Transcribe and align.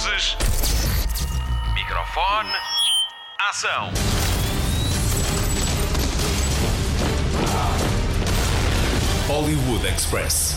Luzes. 0.00 0.36
Microfone. 1.74 2.48
Ação. 3.50 3.90
Hollywood 9.28 9.86
Express. 9.86 10.56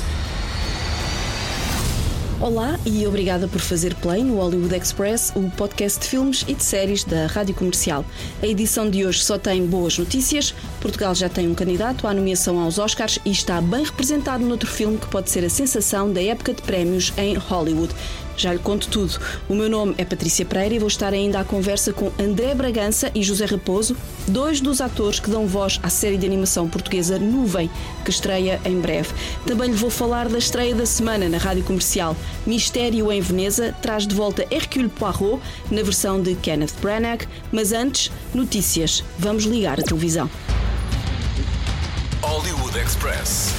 Olá 2.39 2.77
e 2.85 3.07
obrigada 3.07 3.47
por 3.47 3.61
fazer 3.61 3.95
play 3.95 4.21
no 4.21 4.35
Hollywood 4.35 4.75
Express, 4.75 5.31
o 5.35 5.49
podcast 5.51 5.99
de 5.99 6.07
filmes 6.07 6.43
e 6.45 6.53
de 6.53 6.61
séries 6.61 7.03
da 7.05 7.27
Rádio 7.27 7.55
Comercial. 7.55 8.03
A 8.41 8.45
edição 8.45 8.89
de 8.89 9.05
hoje 9.05 9.23
só 9.23 9.37
tem 9.37 9.65
boas 9.65 9.97
notícias. 9.97 10.53
Portugal 10.81 11.15
já 11.15 11.29
tem 11.29 11.47
um 11.47 11.55
candidato 11.55 12.05
à 12.05 12.13
nomeação 12.13 12.59
aos 12.59 12.77
Oscars 12.77 13.17
e 13.23 13.31
está 13.31 13.61
bem 13.61 13.85
representado 13.85 14.45
noutro 14.45 14.69
filme 14.69 14.97
que 14.97 15.07
pode 15.07 15.29
ser 15.29 15.45
a 15.45 15.49
sensação 15.49 16.11
da 16.11 16.21
época 16.21 16.53
de 16.53 16.61
prémios 16.61 17.13
em 17.17 17.35
Hollywood. 17.35 17.93
Já 18.35 18.53
lhe 18.53 18.59
conto 18.59 18.87
tudo. 18.87 19.19
O 19.47 19.55
meu 19.55 19.69
nome 19.69 19.95
é 19.97 20.05
Patrícia 20.05 20.45
Pereira 20.45 20.75
e 20.75 20.79
vou 20.79 20.87
estar 20.87 21.13
ainda 21.13 21.39
à 21.39 21.43
conversa 21.43 21.93
com 21.93 22.11
André 22.19 22.53
Bragança 22.55 23.11
e 23.13 23.23
José 23.23 23.45
Raposo, 23.45 23.95
dois 24.27 24.59
dos 24.59 24.81
atores 24.81 25.19
que 25.19 25.29
dão 25.29 25.47
voz 25.47 25.79
à 25.83 25.89
série 25.89 26.17
de 26.17 26.25
animação 26.25 26.67
portuguesa 26.67 27.19
Nuvem, 27.19 27.69
que 28.03 28.11
estreia 28.11 28.59
em 28.65 28.79
breve. 28.79 29.09
Também 29.45 29.69
lhe 29.69 29.75
vou 29.75 29.89
falar 29.89 30.27
da 30.29 30.37
estreia 30.37 30.75
da 30.75 30.85
semana 30.85 31.29
na 31.29 31.37
rádio 31.37 31.63
comercial. 31.63 32.15
Mistério 32.45 33.11
em 33.11 33.21
Veneza 33.21 33.75
traz 33.81 34.07
de 34.07 34.15
volta 34.15 34.45
Hercule 34.51 34.89
Poirot 34.89 35.41
na 35.71 35.81
versão 35.83 36.21
de 36.21 36.35
Kenneth 36.35 36.73
Branagh, 36.81 37.25
mas 37.51 37.71
antes, 37.71 38.11
notícias. 38.33 39.03
Vamos 39.17 39.43
ligar 39.43 39.79
a 39.79 39.83
televisão. 39.83 40.29
Hollywood 42.21 42.77
Express. 42.79 43.53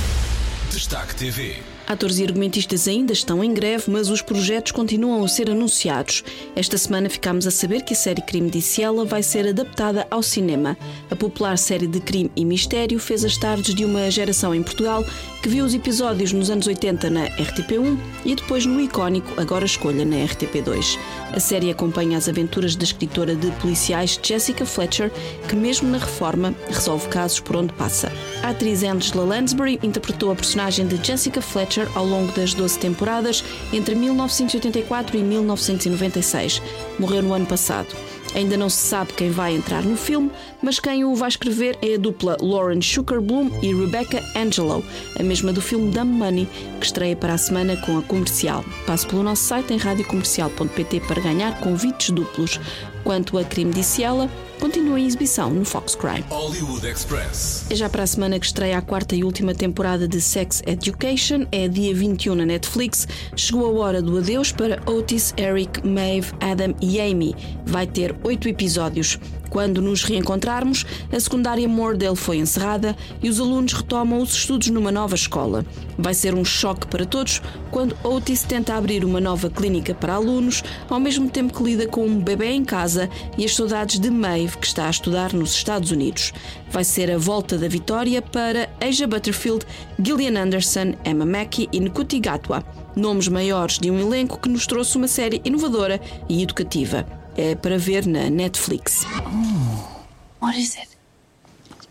Destaque 0.70 1.14
TV. 1.14 1.73
Atores 1.86 2.18
e 2.18 2.24
argumentistas 2.24 2.88
ainda 2.88 3.12
estão 3.12 3.44
em 3.44 3.52
greve, 3.52 3.90
mas 3.90 4.08
os 4.08 4.22
projetos 4.22 4.72
continuam 4.72 5.22
a 5.22 5.28
ser 5.28 5.50
anunciados. 5.50 6.24
Esta 6.56 6.78
semana 6.78 7.10
ficámos 7.10 7.46
a 7.46 7.50
saber 7.50 7.82
que 7.82 7.92
a 7.92 7.96
série 7.96 8.22
Crime 8.22 8.48
de 8.48 8.62
Ciela 8.62 9.04
vai 9.04 9.22
ser 9.22 9.46
adaptada 9.46 10.06
ao 10.10 10.22
cinema. 10.22 10.78
A 11.10 11.16
popular 11.16 11.58
série 11.58 11.86
de 11.86 12.00
crime 12.00 12.30
e 12.34 12.42
mistério 12.42 12.98
fez 12.98 13.22
as 13.22 13.36
tardes 13.36 13.74
de 13.74 13.84
uma 13.84 14.10
geração 14.10 14.54
em 14.54 14.62
Portugal 14.62 15.04
que 15.42 15.48
viu 15.48 15.62
os 15.62 15.74
episódios 15.74 16.32
nos 16.32 16.48
anos 16.48 16.66
80 16.66 17.10
na 17.10 17.28
RTP1 17.28 17.98
e 18.24 18.34
depois 18.34 18.64
no 18.64 18.80
icónico 18.80 19.38
Agora 19.38 19.66
Escolha 19.66 20.06
na 20.06 20.16
RTP2. 20.16 20.98
A 21.34 21.40
série 21.40 21.70
acompanha 21.70 22.16
as 22.16 22.30
aventuras 22.30 22.76
da 22.76 22.84
escritora 22.84 23.34
de 23.34 23.50
policiais 23.60 24.18
Jessica 24.22 24.64
Fletcher, 24.64 25.12
que 25.46 25.54
mesmo 25.54 25.90
na 25.90 25.98
reforma 25.98 26.54
resolve 26.70 27.08
casos 27.08 27.40
por 27.40 27.56
onde 27.56 27.74
passa. 27.74 28.10
A 28.42 28.50
atriz 28.50 28.82
Angela 28.82 29.24
Lansbury 29.24 29.78
interpretou 29.82 30.30
a 30.32 30.34
personagem 30.34 30.86
de 30.86 31.04
Jessica 31.04 31.42
Fletcher 31.42 31.73
ao 31.94 32.04
longo 32.04 32.32
das 32.32 32.54
12 32.54 32.78
temporadas 32.78 33.44
entre 33.72 33.94
1984 33.94 35.16
e 35.16 35.22
1996. 35.22 36.62
Morreu 36.98 37.22
no 37.22 37.34
ano 37.34 37.46
passado. 37.46 37.88
Ainda 38.34 38.56
não 38.56 38.68
se 38.68 38.78
sabe 38.78 39.12
quem 39.12 39.30
vai 39.30 39.54
entrar 39.54 39.84
no 39.84 39.96
filme, 39.96 40.30
mas 40.60 40.80
quem 40.80 41.04
o 41.04 41.14
vai 41.14 41.28
escrever 41.28 41.78
é 41.80 41.94
a 41.94 41.98
dupla 41.98 42.36
Lauren 42.40 42.80
Schucker-Bloom 42.80 43.50
e 43.62 43.72
Rebecca 43.72 44.20
Angelo, 44.34 44.84
a 45.18 45.22
mesma 45.22 45.52
do 45.52 45.62
filme 45.62 45.92
Dumb 45.92 46.10
Money, 46.10 46.48
que 46.80 46.86
estreia 46.86 47.14
para 47.14 47.34
a 47.34 47.38
semana 47.38 47.76
com 47.76 47.96
a 47.96 48.02
comercial. 48.02 48.64
Passe 48.86 49.06
pelo 49.06 49.22
nosso 49.22 49.44
site 49.44 49.72
em 49.72 49.76
radiocomercial.pt 49.76 51.00
para 51.00 51.22
ganhar 51.22 51.60
convites 51.60 52.10
duplos. 52.10 52.58
Quanto 53.04 53.36
a 53.36 53.44
Crime 53.44 53.70
disse 53.70 54.02
ela, 54.02 54.30
continua 54.58 54.98
em 54.98 55.06
exibição 55.06 55.50
no 55.50 55.62
Fox 55.62 55.94
Crime. 55.94 56.24
Hollywood 56.30 56.86
Express. 56.86 57.66
É 57.68 57.74
já 57.74 57.86
para 57.86 58.02
a 58.02 58.06
semana 58.06 58.40
que 58.40 58.46
estreia 58.46 58.78
a 58.78 58.82
quarta 58.82 59.14
e 59.14 59.22
última 59.22 59.54
temporada 59.54 60.08
de 60.08 60.20
Sex 60.22 60.62
Education, 60.66 61.46
é 61.52 61.68
dia 61.68 61.94
21 61.94 62.34
na 62.34 62.46
Netflix. 62.46 63.06
Chegou 63.36 63.82
a 63.82 63.86
hora 63.86 64.00
do 64.00 64.16
adeus 64.16 64.52
para 64.52 64.80
Otis, 64.90 65.34
Eric, 65.36 65.86
Maeve, 65.86 66.32
Adam 66.40 66.74
e 66.80 66.98
Amy. 66.98 67.36
Vai 67.66 67.86
ter 67.86 68.16
oito 68.24 68.48
episódios. 68.48 69.18
Quando 69.54 69.80
nos 69.80 70.02
reencontrarmos, 70.02 70.84
a 71.12 71.20
secundária 71.20 71.68
Mordale 71.68 72.16
foi 72.16 72.38
encerrada 72.38 72.96
e 73.22 73.28
os 73.28 73.38
alunos 73.38 73.72
retomam 73.72 74.20
os 74.20 74.34
estudos 74.34 74.66
numa 74.66 74.90
nova 74.90 75.14
escola. 75.14 75.64
Vai 75.96 76.12
ser 76.12 76.34
um 76.34 76.44
choque 76.44 76.88
para 76.88 77.06
todos 77.06 77.40
quando 77.70 77.96
Otis 78.02 78.42
tenta 78.42 78.74
abrir 78.74 79.04
uma 79.04 79.20
nova 79.20 79.48
clínica 79.48 79.94
para 79.94 80.14
alunos, 80.14 80.64
ao 80.90 80.98
mesmo 80.98 81.30
tempo 81.30 81.56
que 81.56 81.62
lida 81.62 81.86
com 81.86 82.04
um 82.04 82.18
bebê 82.18 82.50
em 82.50 82.64
casa 82.64 83.08
e 83.38 83.44
as 83.44 83.54
saudades 83.54 84.00
de 84.00 84.10
Maeve, 84.10 84.58
que 84.58 84.66
está 84.66 84.88
a 84.88 84.90
estudar 84.90 85.32
nos 85.32 85.54
Estados 85.54 85.92
Unidos. 85.92 86.32
Vai 86.68 86.82
ser 86.82 87.08
a 87.12 87.16
volta 87.16 87.56
da 87.56 87.68
vitória 87.68 88.20
para 88.20 88.68
Asia 88.80 89.06
Butterfield, 89.06 89.64
Gillian 90.02 90.36
Anderson, 90.36 90.94
Emma 91.04 91.24
Mackey 91.24 91.68
e 91.72 91.78
Nkuti 91.78 92.18
Gatwa, 92.18 92.64
nomes 92.96 93.28
maiores 93.28 93.78
de 93.78 93.88
um 93.88 94.00
elenco 94.00 94.36
que 94.36 94.48
nos 94.48 94.66
trouxe 94.66 94.96
uma 94.96 95.06
série 95.06 95.40
inovadora 95.44 96.00
e 96.28 96.42
educativa. 96.42 97.06
É 97.36 97.54
para 97.56 97.78
ver 97.78 98.06
na 98.06 98.30
Netflix. 98.30 99.04
Oh, 99.26 100.06
what 100.40 100.56
is 100.56 100.76
it? 100.76 100.88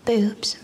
Boobs. 0.05 0.57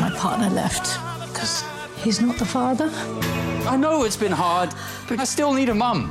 My 0.00 0.10
partner 0.16 0.50
left 0.50 0.98
because 1.28 1.64
he's 2.02 2.20
not 2.20 2.36
the 2.38 2.44
father. 2.44 2.90
I 3.68 3.76
know 3.76 4.04
it's 4.04 4.16
been 4.16 4.32
hard, 4.32 4.70
but 5.08 5.20
I 5.20 5.24
still 5.24 5.52
need 5.52 5.68
a 5.68 5.74
mum. 5.74 6.10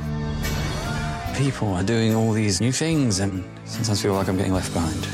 People 1.36 1.74
are 1.74 1.84
doing 1.84 2.14
all 2.14 2.32
these 2.32 2.60
new 2.60 2.72
things, 2.72 3.20
and 3.20 3.44
sometimes 3.66 4.00
feel 4.00 4.14
like 4.14 4.28
I'm 4.28 4.36
getting 4.36 4.54
left 4.54 4.72
behind. 4.72 5.06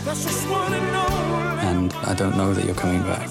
And 1.67 1.93
I 2.07 2.15
don't 2.15 2.37
know 2.37 2.55
that 2.55 2.65
you're 2.65 2.75
coming 2.75 3.03
back. 3.03 3.29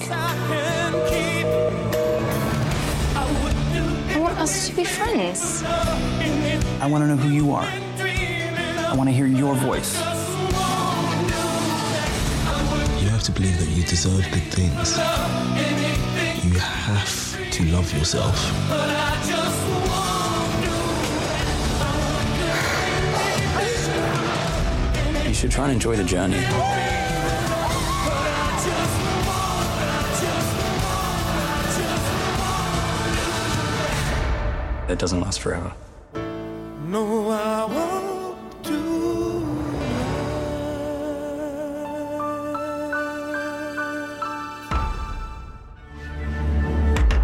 Us 4.44 4.68
to 4.68 4.76
be 4.76 4.84
friends. 4.84 5.62
I 5.64 6.86
want 6.86 7.02
to 7.02 7.08
know 7.08 7.16
who 7.16 7.30
you 7.30 7.52
are. 7.52 7.64
I 7.64 8.94
want 8.94 9.08
to 9.08 9.14
hear 9.14 9.26
your 9.26 9.54
voice. 9.54 9.96
You 13.02 13.08
have 13.08 13.22
to 13.22 13.32
believe 13.32 13.58
that 13.58 13.70
you 13.70 13.84
deserve 13.84 14.22
good 14.30 14.48
things. 14.52 14.98
You 16.44 16.58
have 16.58 17.50
to 17.52 17.64
love 17.72 17.90
yourself. 17.96 18.36
You 25.26 25.32
should 25.32 25.50
try 25.50 25.64
and 25.64 25.72
enjoy 25.72 25.96
the 25.96 26.04
journey. 26.04 26.83
It 34.88 34.98
doesn't 34.98 35.20
last 35.20 35.40
forever. 35.40 35.72
No, 36.86 37.30
I 37.30 37.64
won't 37.64 38.62
do. 38.62 39.44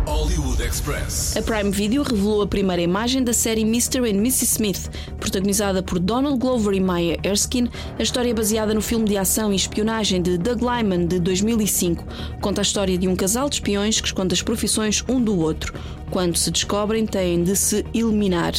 Hollywood 0.06 0.60
Express. 0.60 1.37
A 1.37 1.43
Prime 1.43 1.71
Video 1.71 2.03
revelou 2.03 2.43
a 2.43 2.47
primeira 2.47 2.81
imagem 2.81 3.22
da 3.22 3.34
série 3.34 3.65
Mr. 3.65 4.09
and 4.09 4.21
Mrs. 4.27 4.47
Smith, 4.47 4.88
protagonizada 5.30 5.80
por 5.80 6.00
Donald 6.00 6.38
Glover 6.38 6.74
e 6.74 6.80
Maya 6.80 7.16
Erskine. 7.22 7.70
A 7.96 8.02
história 8.02 8.30
é 8.30 8.34
baseada 8.34 8.74
no 8.74 8.82
filme 8.82 9.04
de 9.04 9.16
ação 9.16 9.52
e 9.52 9.56
espionagem 9.56 10.20
de 10.20 10.36
Doug 10.36 10.60
Lyman 10.60 11.06
de 11.06 11.20
2005. 11.20 12.04
Conta 12.41 12.60
a 12.60 12.62
história 12.62 12.98
de 12.98 13.06
um 13.06 13.14
casal 13.14 13.48
de 13.48 13.54
espiões 13.54 14.00
que 14.00 14.08
esconde 14.08 14.34
as 14.34 14.42
profissões 14.42 15.04
um 15.08 15.22
do 15.22 15.38
outro. 15.38 15.72
Quando 16.10 16.36
se 16.36 16.50
descobrem, 16.50 17.06
têm 17.06 17.44
de 17.44 17.54
se 17.54 17.86
eliminar. 17.94 18.54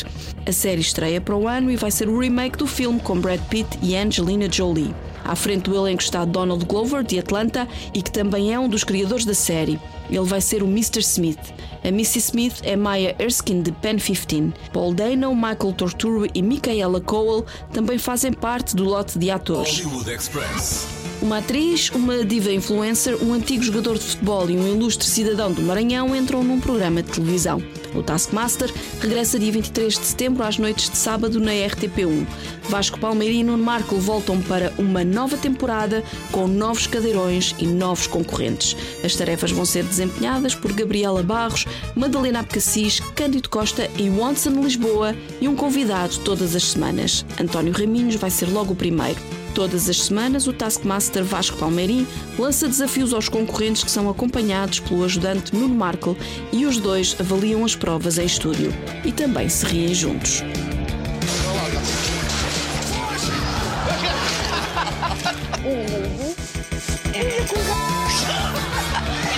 A 0.46 0.52
série 0.54 0.80
estreia 0.80 1.20
para 1.20 1.36
o 1.36 1.46
ano 1.46 1.70
e 1.70 1.76
vai 1.76 1.92
ser 1.92 2.08
o 2.08 2.18
remake 2.18 2.58
do 2.58 2.66
filme 2.66 3.02
com 3.02 3.20
Brad 3.20 3.42
Pitt 3.50 3.78
e 3.82 3.98
Angelina 3.98 4.50
Jolie. 4.50 4.96
À 5.32 5.36
frente 5.36 5.70
do 5.70 5.76
elenco 5.78 6.04
está 6.04 6.26
Donald 6.26 6.66
Glover, 6.66 7.06
de 7.06 7.18
Atlanta, 7.18 7.66
e 7.94 8.02
que 8.02 8.12
também 8.12 8.54
é 8.54 8.60
um 8.60 8.68
dos 8.68 8.84
criadores 8.84 9.24
da 9.24 9.34
série. 9.34 9.80
Ele 10.10 10.26
vai 10.26 10.42
ser 10.42 10.62
o 10.62 10.68
Mr. 10.68 11.00
Smith. 11.00 11.40
A 11.82 11.88
Mrs. 11.88 12.18
Smith 12.18 12.56
é 12.64 12.76
Maya 12.76 13.16
Erskine, 13.18 13.64
de 13.64 13.72
Pen 13.72 13.96
15. 13.96 14.52
Paul 14.74 14.94
Dano, 14.94 15.34
Michael 15.34 15.72
Torturo 15.72 16.28
e 16.34 16.42
Michaela 16.42 17.00
Cole 17.00 17.46
também 17.72 17.98
fazem 17.98 18.34
parte 18.34 18.76
do 18.76 18.84
lote 18.84 19.18
de 19.18 19.32
atores. 19.32 19.80
Hollywood 19.80 20.12
Express. 20.12 21.01
Uma 21.22 21.38
atriz, 21.38 21.92
uma 21.92 22.26
diva 22.26 22.52
influencer, 22.52 23.16
um 23.24 23.32
antigo 23.32 23.62
jogador 23.62 23.96
de 23.96 24.04
futebol 24.04 24.50
e 24.50 24.58
um 24.58 24.68
ilustre 24.68 25.08
cidadão 25.08 25.52
do 25.52 25.62
Maranhão 25.62 26.16
entram 26.16 26.44
num 26.44 26.60
programa 26.60 27.04
de 27.04 27.12
televisão. 27.12 27.62
O 27.94 28.02
Taskmaster 28.02 28.74
regressa 29.00 29.38
dia 29.38 29.52
23 29.52 30.00
de 30.00 30.06
setembro 30.06 30.44
às 30.44 30.58
noites 30.58 30.90
de 30.90 30.98
sábado 30.98 31.40
na 31.40 31.52
RTP1. 31.52 32.26
Vasco 32.68 33.00
Palmeira 33.00 33.36
e 33.36 33.44
Marco 33.44 33.98
voltam 33.98 34.42
para 34.42 34.74
uma 34.80 35.04
nova 35.04 35.38
temporada 35.38 36.04
com 36.32 36.48
novos 36.48 36.88
cadeirões 36.88 37.54
e 37.60 37.68
novos 37.68 38.08
concorrentes. 38.08 38.76
As 39.04 39.16
tarefas 39.16 39.52
vão 39.52 39.64
ser 39.64 39.84
desempenhadas 39.84 40.56
por 40.56 40.74
Gabriela 40.74 41.22
Barros, 41.22 41.68
Madalena 41.96 42.40
Abcacis, 42.40 43.00
Cândido 43.16 43.48
Costa 43.48 43.88
e 43.96 44.10
Watson 44.10 44.60
Lisboa 44.62 45.16
e 45.40 45.48
um 45.48 45.56
convidado 45.56 46.18
todas 46.26 46.56
as 46.56 46.64
semanas. 46.64 47.24
António 47.40 47.74
Raminhos 47.74 48.16
vai 48.16 48.32
ser 48.32 48.48
logo 48.48 48.74
o 48.74 48.76
primeiro. 48.76 49.20
Todas 49.54 49.90
as 49.90 50.04
semanas, 50.04 50.48
o 50.48 50.54
Taskmaster 50.54 51.26
Vasco 51.26 51.58
Palmeirim 51.58 52.08
lança 52.40 52.68
desafios 52.68 53.14
aos 53.14 53.28
concorrentes 53.28 53.84
que 53.84 53.92
são 53.92 54.10
acompanhados 54.10 54.80
pelo 54.80 55.04
ajudante 55.04 55.54
Nuno 55.54 55.76
Markle 55.76 56.16
e 56.54 56.66
os 56.66 56.78
dois 56.78 57.16
avaliam 57.20 57.66
as 57.66 57.76
provas 57.76 58.18
em 58.18 58.26
estúdio 58.26 58.74
e 59.04 59.12
também 59.12 59.50
se 59.50 59.66
riem 59.66 59.94
juntos. 59.94 60.42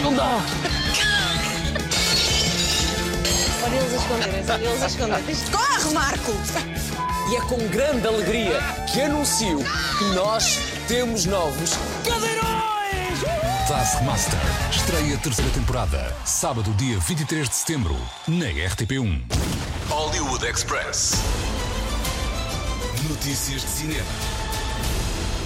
Não 0.01 0.13
dá! 0.13 0.41
Olha 3.63 3.75
eles 3.75 3.93
a 3.93 3.97
esconderem-se, 3.97 4.51
olha 4.51 4.67
eles 4.67 4.83
a 4.83 4.87
esconderem-se. 4.87 5.51
Corre, 5.51 5.93
Marco! 5.93 6.82
E 7.29 7.35
é 7.35 7.41
com 7.41 7.57
grande 7.69 8.05
alegria 8.05 8.59
que 8.91 9.01
anuncio 9.01 9.59
que 9.97 10.05
nós 10.13 10.59
temos 10.87 11.25
novos 11.25 11.71
cadeirões! 12.03 12.43
Taskmaster. 13.67 14.39
Estreia 14.69 15.17
terceira 15.17 15.49
temporada. 15.51 16.13
Sábado, 16.25 16.71
dia 16.73 16.99
23 16.99 17.47
de 17.47 17.55
setembro. 17.55 17.95
Na 18.27 18.47
RTP1. 18.47 19.21
Hollywood 19.89 20.45
Express. 20.45 21.13
Notícias 23.09 23.61
de 23.61 23.67
cinema. 23.67 24.42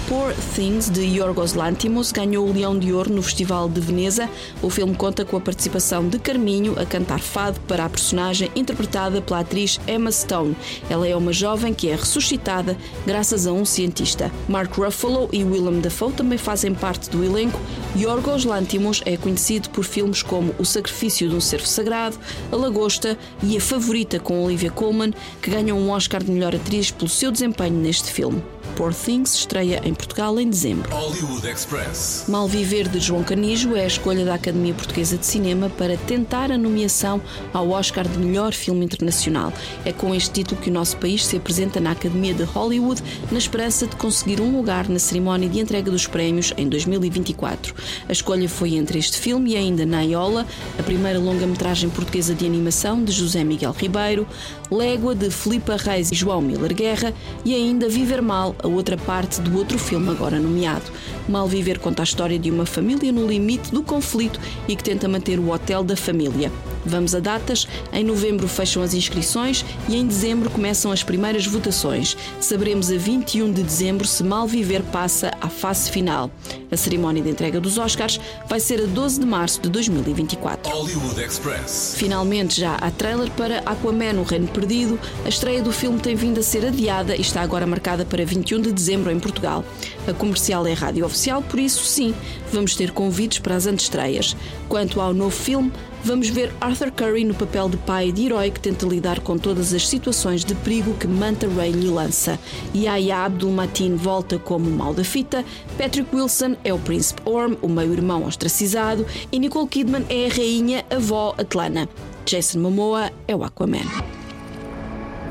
Poor 0.08 0.32
Things, 0.54 0.88
de 0.88 1.02
Yorgos 1.02 1.52
Lantimos, 1.52 2.12
ganhou 2.12 2.48
o 2.48 2.52
Leão 2.52 2.78
de 2.78 2.94
Ouro 2.94 3.12
no 3.12 3.22
Festival 3.22 3.68
de 3.68 3.78
Veneza. 3.78 4.26
O 4.62 4.70
filme 4.70 4.94
conta 4.94 5.22
com 5.22 5.36
a 5.36 5.40
participação 5.40 6.08
de 6.08 6.18
Carminho 6.18 6.80
a 6.80 6.86
cantar 6.86 7.20
fado 7.20 7.60
para 7.68 7.84
a 7.84 7.90
personagem 7.90 8.50
interpretada 8.56 9.20
pela 9.20 9.40
atriz 9.40 9.78
Emma 9.86 10.10
Stone. 10.10 10.56
Ela 10.88 11.06
é 11.06 11.14
uma 11.14 11.30
jovem 11.30 11.74
que 11.74 11.90
é 11.90 11.94
ressuscitada 11.94 12.74
graças 13.06 13.46
a 13.46 13.52
um 13.52 13.66
cientista. 13.66 14.32
Mark 14.48 14.72
Ruffalo 14.78 15.28
e 15.30 15.44
Willem 15.44 15.82
Dafoe 15.82 16.14
também 16.14 16.38
fazem 16.38 16.72
parte 16.72 17.10
do 17.10 17.22
elenco. 17.22 17.60
Yorgos 17.94 18.46
Lantimos 18.46 19.02
é 19.04 19.14
conhecido 19.18 19.68
por 19.68 19.84
filmes 19.84 20.22
como 20.22 20.54
O 20.58 20.64
Sacrifício 20.64 21.28
de 21.28 21.36
um 21.36 21.40
Cervo 21.40 21.66
Sagrado, 21.66 22.18
A 22.50 22.56
Lagosta 22.56 23.18
e 23.42 23.58
A 23.58 23.60
Favorita 23.60 24.18
com 24.18 24.42
Olivia 24.42 24.70
Colman, 24.70 25.12
que 25.42 25.50
ganham 25.50 25.78
um 25.78 25.90
Oscar 25.90 26.24
de 26.24 26.30
melhor 26.30 26.54
atriz 26.54 26.90
pelo 26.90 27.10
seu 27.10 27.30
desempenho 27.30 27.74
neste 27.74 28.10
filme. 28.10 28.42
Poor 28.78 28.94
Things 28.94 29.34
estreia 29.34 29.82
em 29.84 29.92
Portugal 29.92 30.38
em 30.38 30.48
dezembro. 30.48 30.88
Hollywood 30.94 31.44
Express. 31.48 32.26
Mal 32.28 32.46
Viver 32.46 32.86
de 32.86 33.00
João 33.00 33.24
Canijo 33.24 33.74
é 33.74 33.82
a 33.82 33.86
escolha 33.88 34.24
da 34.24 34.34
Academia 34.34 34.72
Portuguesa 34.72 35.18
de 35.18 35.26
Cinema 35.26 35.68
para 35.68 35.96
tentar 35.96 36.52
a 36.52 36.56
nomeação 36.56 37.20
ao 37.52 37.70
Oscar 37.70 38.06
de 38.06 38.16
melhor 38.16 38.52
filme 38.52 38.84
internacional. 38.84 39.52
É 39.84 39.92
com 39.92 40.14
este 40.14 40.30
título 40.30 40.60
que 40.60 40.70
o 40.70 40.72
nosso 40.72 40.96
país 40.98 41.26
se 41.26 41.36
apresenta 41.36 41.80
na 41.80 41.90
Academia 41.90 42.32
de 42.32 42.44
Hollywood 42.44 43.02
na 43.32 43.38
esperança 43.38 43.84
de 43.84 43.96
conseguir 43.96 44.40
um 44.40 44.56
lugar 44.56 44.88
na 44.88 45.00
cerimónia 45.00 45.48
de 45.48 45.58
entrega 45.58 45.90
dos 45.90 46.06
prémios 46.06 46.54
em 46.56 46.68
2024. 46.68 47.74
A 48.08 48.12
escolha 48.12 48.48
foi 48.48 48.76
entre 48.76 48.96
este 48.96 49.18
filme 49.18 49.54
e 49.54 49.56
ainda 49.56 49.84
Naiola, 49.84 50.46
a 50.78 50.82
primeira 50.84 51.18
longa-metragem 51.18 51.90
portuguesa 51.90 52.32
de 52.32 52.46
animação 52.46 53.02
de 53.02 53.10
José 53.10 53.42
Miguel 53.42 53.74
Ribeiro, 53.76 54.24
Légua 54.70 55.16
de 55.16 55.30
Filipa 55.30 55.74
Reis 55.76 56.12
e 56.12 56.14
João 56.14 56.40
Miller 56.40 56.72
Guerra 56.72 57.12
e 57.44 57.56
ainda 57.56 57.88
Viver 57.88 58.22
Mal, 58.22 58.54
a 58.62 58.67
outra 58.72 58.96
parte 58.96 59.40
do 59.40 59.56
outro 59.56 59.78
filme 59.78 60.10
agora 60.10 60.38
nomeado. 60.38 60.90
Mal 61.28 61.46
Viver 61.46 61.78
conta 61.78 62.02
a 62.02 62.04
história 62.04 62.38
de 62.38 62.50
uma 62.50 62.66
família 62.66 63.12
no 63.12 63.26
limite 63.26 63.70
do 63.70 63.82
conflito 63.82 64.40
e 64.66 64.74
que 64.74 64.84
tenta 64.84 65.08
manter 65.08 65.38
o 65.38 65.50
hotel 65.50 65.82
da 65.82 65.96
família. 65.96 66.50
Vamos 66.88 67.14
a 67.14 67.20
datas. 67.20 67.68
Em 67.92 68.02
novembro 68.02 68.48
fecham 68.48 68.82
as 68.82 68.94
inscrições 68.94 69.64
e 69.88 69.96
em 69.96 70.06
dezembro 70.06 70.50
começam 70.50 70.90
as 70.90 71.02
primeiras 71.02 71.46
votações. 71.46 72.16
Saberemos 72.40 72.90
a 72.90 72.96
21 72.96 73.52
de 73.52 73.62
dezembro 73.62 74.06
se 74.06 74.24
Mal 74.24 74.46
Viver 74.46 74.82
passa 74.84 75.30
à 75.40 75.48
fase 75.48 75.90
final. 75.90 76.30
A 76.70 76.76
cerimónia 76.76 77.22
de 77.22 77.30
entrega 77.30 77.60
dos 77.60 77.78
Oscars 77.78 78.20
vai 78.46 78.60
ser 78.60 78.80
a 78.82 78.86
12 78.86 79.20
de 79.20 79.26
março 79.26 79.60
de 79.60 79.68
2024. 79.68 80.70
Hollywood 80.70 81.20
Express. 81.20 81.94
Finalmente 81.96 82.60
já 82.60 82.74
há 82.74 82.90
trailer 82.90 83.30
para 83.32 83.60
Aquaman, 83.60 84.20
o 84.20 84.22
Reino 84.22 84.48
Perdido. 84.48 84.98
A 85.24 85.28
estreia 85.28 85.62
do 85.62 85.72
filme 85.72 85.98
tem 85.98 86.14
vindo 86.14 86.40
a 86.40 86.42
ser 86.42 86.66
adiada 86.66 87.16
e 87.16 87.20
está 87.20 87.40
agora 87.42 87.66
marcada 87.66 88.04
para 88.04 88.24
21 88.24 88.60
de 88.60 88.72
dezembro 88.72 89.10
em 89.10 89.18
Portugal. 89.18 89.64
A 90.06 90.12
comercial 90.12 90.66
é 90.66 90.72
rádio 90.72 91.04
oficial, 91.04 91.42
por 91.42 91.58
isso 91.58 91.84
sim, 91.84 92.14
vamos 92.52 92.74
ter 92.74 92.90
convites 92.90 93.38
para 93.38 93.54
as 93.54 93.66
antestreias. 93.66 94.36
Quanto 94.68 95.00
ao 95.00 95.14
novo 95.14 95.34
filme, 95.36 95.72
vamos 96.04 96.28
ver 96.28 96.52
Arthur 96.60 96.90
Curry 96.90 97.24
no 97.24 97.34
papel 97.34 97.68
de 97.68 97.76
pai 97.78 98.12
de 98.12 98.26
herói 98.26 98.50
que 98.50 98.60
tenta 98.60 98.86
lidar 98.86 99.20
com 99.20 99.36
todas 99.38 99.72
as 99.72 99.86
situações 99.86 100.44
de 100.44 100.54
perigo 100.54 100.94
que 100.94 101.06
Manta 101.06 101.48
Ray 101.48 101.72
lhe 101.72 101.88
lança. 101.88 102.38
Yahya 102.74 103.24
Abdul 103.24 103.52
Mateen 103.52 103.96
volta 103.96 104.38
como 104.38 104.68
o 104.68 104.72
mal 104.72 104.94
da 104.94 105.04
fita, 105.04 105.44
Patrick 105.76 106.14
Wilson 106.14 106.56
é 106.64 106.72
o 106.72 106.78
príncipe 106.78 107.22
Orm, 107.24 107.56
o 107.62 107.68
meio-irmão 107.68 108.24
ostracizado, 108.24 109.06
e 109.30 109.38
Nicole 109.38 109.68
Kidman 109.68 110.04
é 110.08 110.26
a 110.26 110.34
rainha 110.34 110.84
avó 110.90 111.34
Atlana. 111.38 111.88
Jason 112.24 112.60
Momoa 112.60 113.10
é 113.26 113.34
o 113.34 113.44
Aquaman. 113.44 113.86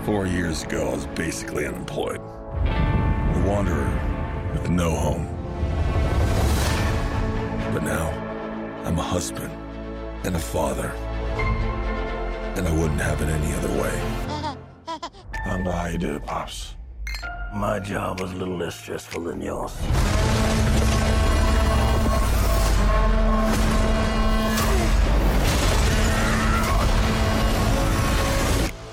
Four 0.05 0.25
years 0.25 0.63
ago, 0.63 0.77
I 0.77 0.95
was 0.95 1.05
basically 1.15 1.65
unemployed. 1.65 2.21
A 2.65 3.47
wanderer 3.47 3.91
with 4.53 4.69
no 4.69 4.91
home. 4.91 5.27
But 7.73 7.83
now, 7.83 8.09
I'm 8.85 8.97
a 8.97 9.03
husband 9.03 9.56
and 10.27 10.35
a 10.35 10.39
father. 10.39 10.89
And 12.57 12.67
I 12.67 12.71
wouldn't 12.73 12.99
have 12.99 13.21
it 13.21 13.29
any 13.29 13.53
other 13.53 13.69
way. 13.81 14.01
I 14.85 15.51
don't 15.51 15.63
know 15.63 15.71
how 15.71 15.87
you 15.87 15.97
did 15.97 16.15
it, 16.15 16.25
Pops. 16.25 16.75
My 17.55 17.79
job 17.79 18.19
was 18.19 18.33
a 18.33 18.35
little 18.35 18.57
less 18.57 18.75
stressful 18.75 19.23
than 19.23 19.39
yours. 19.39 19.71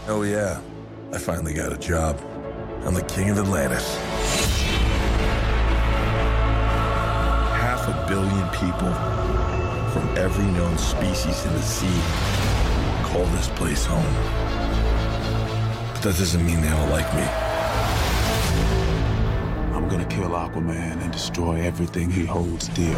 Oh, 0.06 0.22
yeah. 0.24 0.60
I 1.12 1.18
finally 1.18 1.52
got 1.52 1.72
a 1.72 1.78
job. 1.78 2.20
I'm 2.84 2.94
the 2.94 3.02
king 3.02 3.30
of 3.30 3.38
Atlantis. 3.38 3.96
Half 7.56 7.88
a 7.88 8.06
billion 8.08 8.48
people 8.50 9.33
from 9.94 10.08
every 10.18 10.44
known 10.56 10.76
species 10.76 11.46
in 11.46 11.52
the 11.52 11.62
sea 11.62 12.00
call 13.04 13.24
this 13.26 13.48
place 13.50 13.84
home. 13.86 14.14
But 15.92 16.02
that 16.02 16.16
doesn't 16.18 16.44
mean 16.44 16.60
they 16.60 16.72
all 16.78 16.88
like 16.88 17.08
me. 17.14 17.22
I'm 19.72 19.88
gonna 19.88 20.04
kill 20.06 20.30
Aquaman 20.30 21.00
and 21.00 21.12
destroy 21.12 21.60
everything 21.60 22.10
he 22.10 22.24
holds 22.26 22.66
dear. 22.70 22.96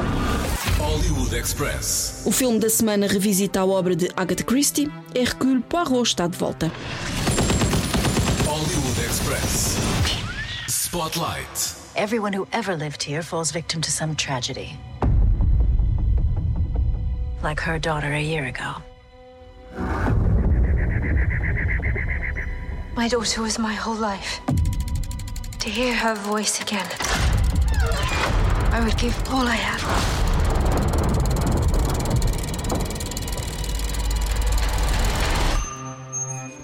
Hollywood 0.81 1.35
Express. 1.35 2.25
O 2.27 2.31
filme 2.31 2.59
da 2.59 2.71
semana 2.71 3.07
revisita 3.07 3.61
a 3.61 3.67
obra 3.67 3.95
de 3.95 4.09
Agatha 4.17 4.45
Christie. 4.45 4.91
Hercule 5.15 5.61
Poirot 5.61 6.03
está 6.03 6.27
de 6.27 6.39
volta. 6.39 6.73
Hollywood 8.47 8.99
Express. 9.05 9.77
Spotlight. 10.67 11.77
Everyone 11.95 12.33
who 12.33 12.47
ever 12.53 12.75
lived 12.75 13.03
here 13.03 13.23
falls 13.23 13.51
victim 13.53 13.83
to 13.83 13.91
some 13.91 14.15
tragedy. 14.15 14.79
Like 17.47 17.61
her 17.61 17.79
daughter 17.79 18.13
a 18.13 18.21
year 18.21 18.45
ago. 18.47 18.83
My 22.97 23.07
daughter 23.07 23.41
was 23.41 23.57
my 23.57 23.73
whole 23.73 23.95
life. 23.95 24.41
To 25.61 25.69
hear 25.71 25.95
her 25.95 26.17
voice 26.17 26.61
again, 26.61 26.89
I 28.73 28.81
would 28.83 28.99
give 28.99 29.15
all 29.33 29.47
I 29.47 29.55
have. 29.55 29.83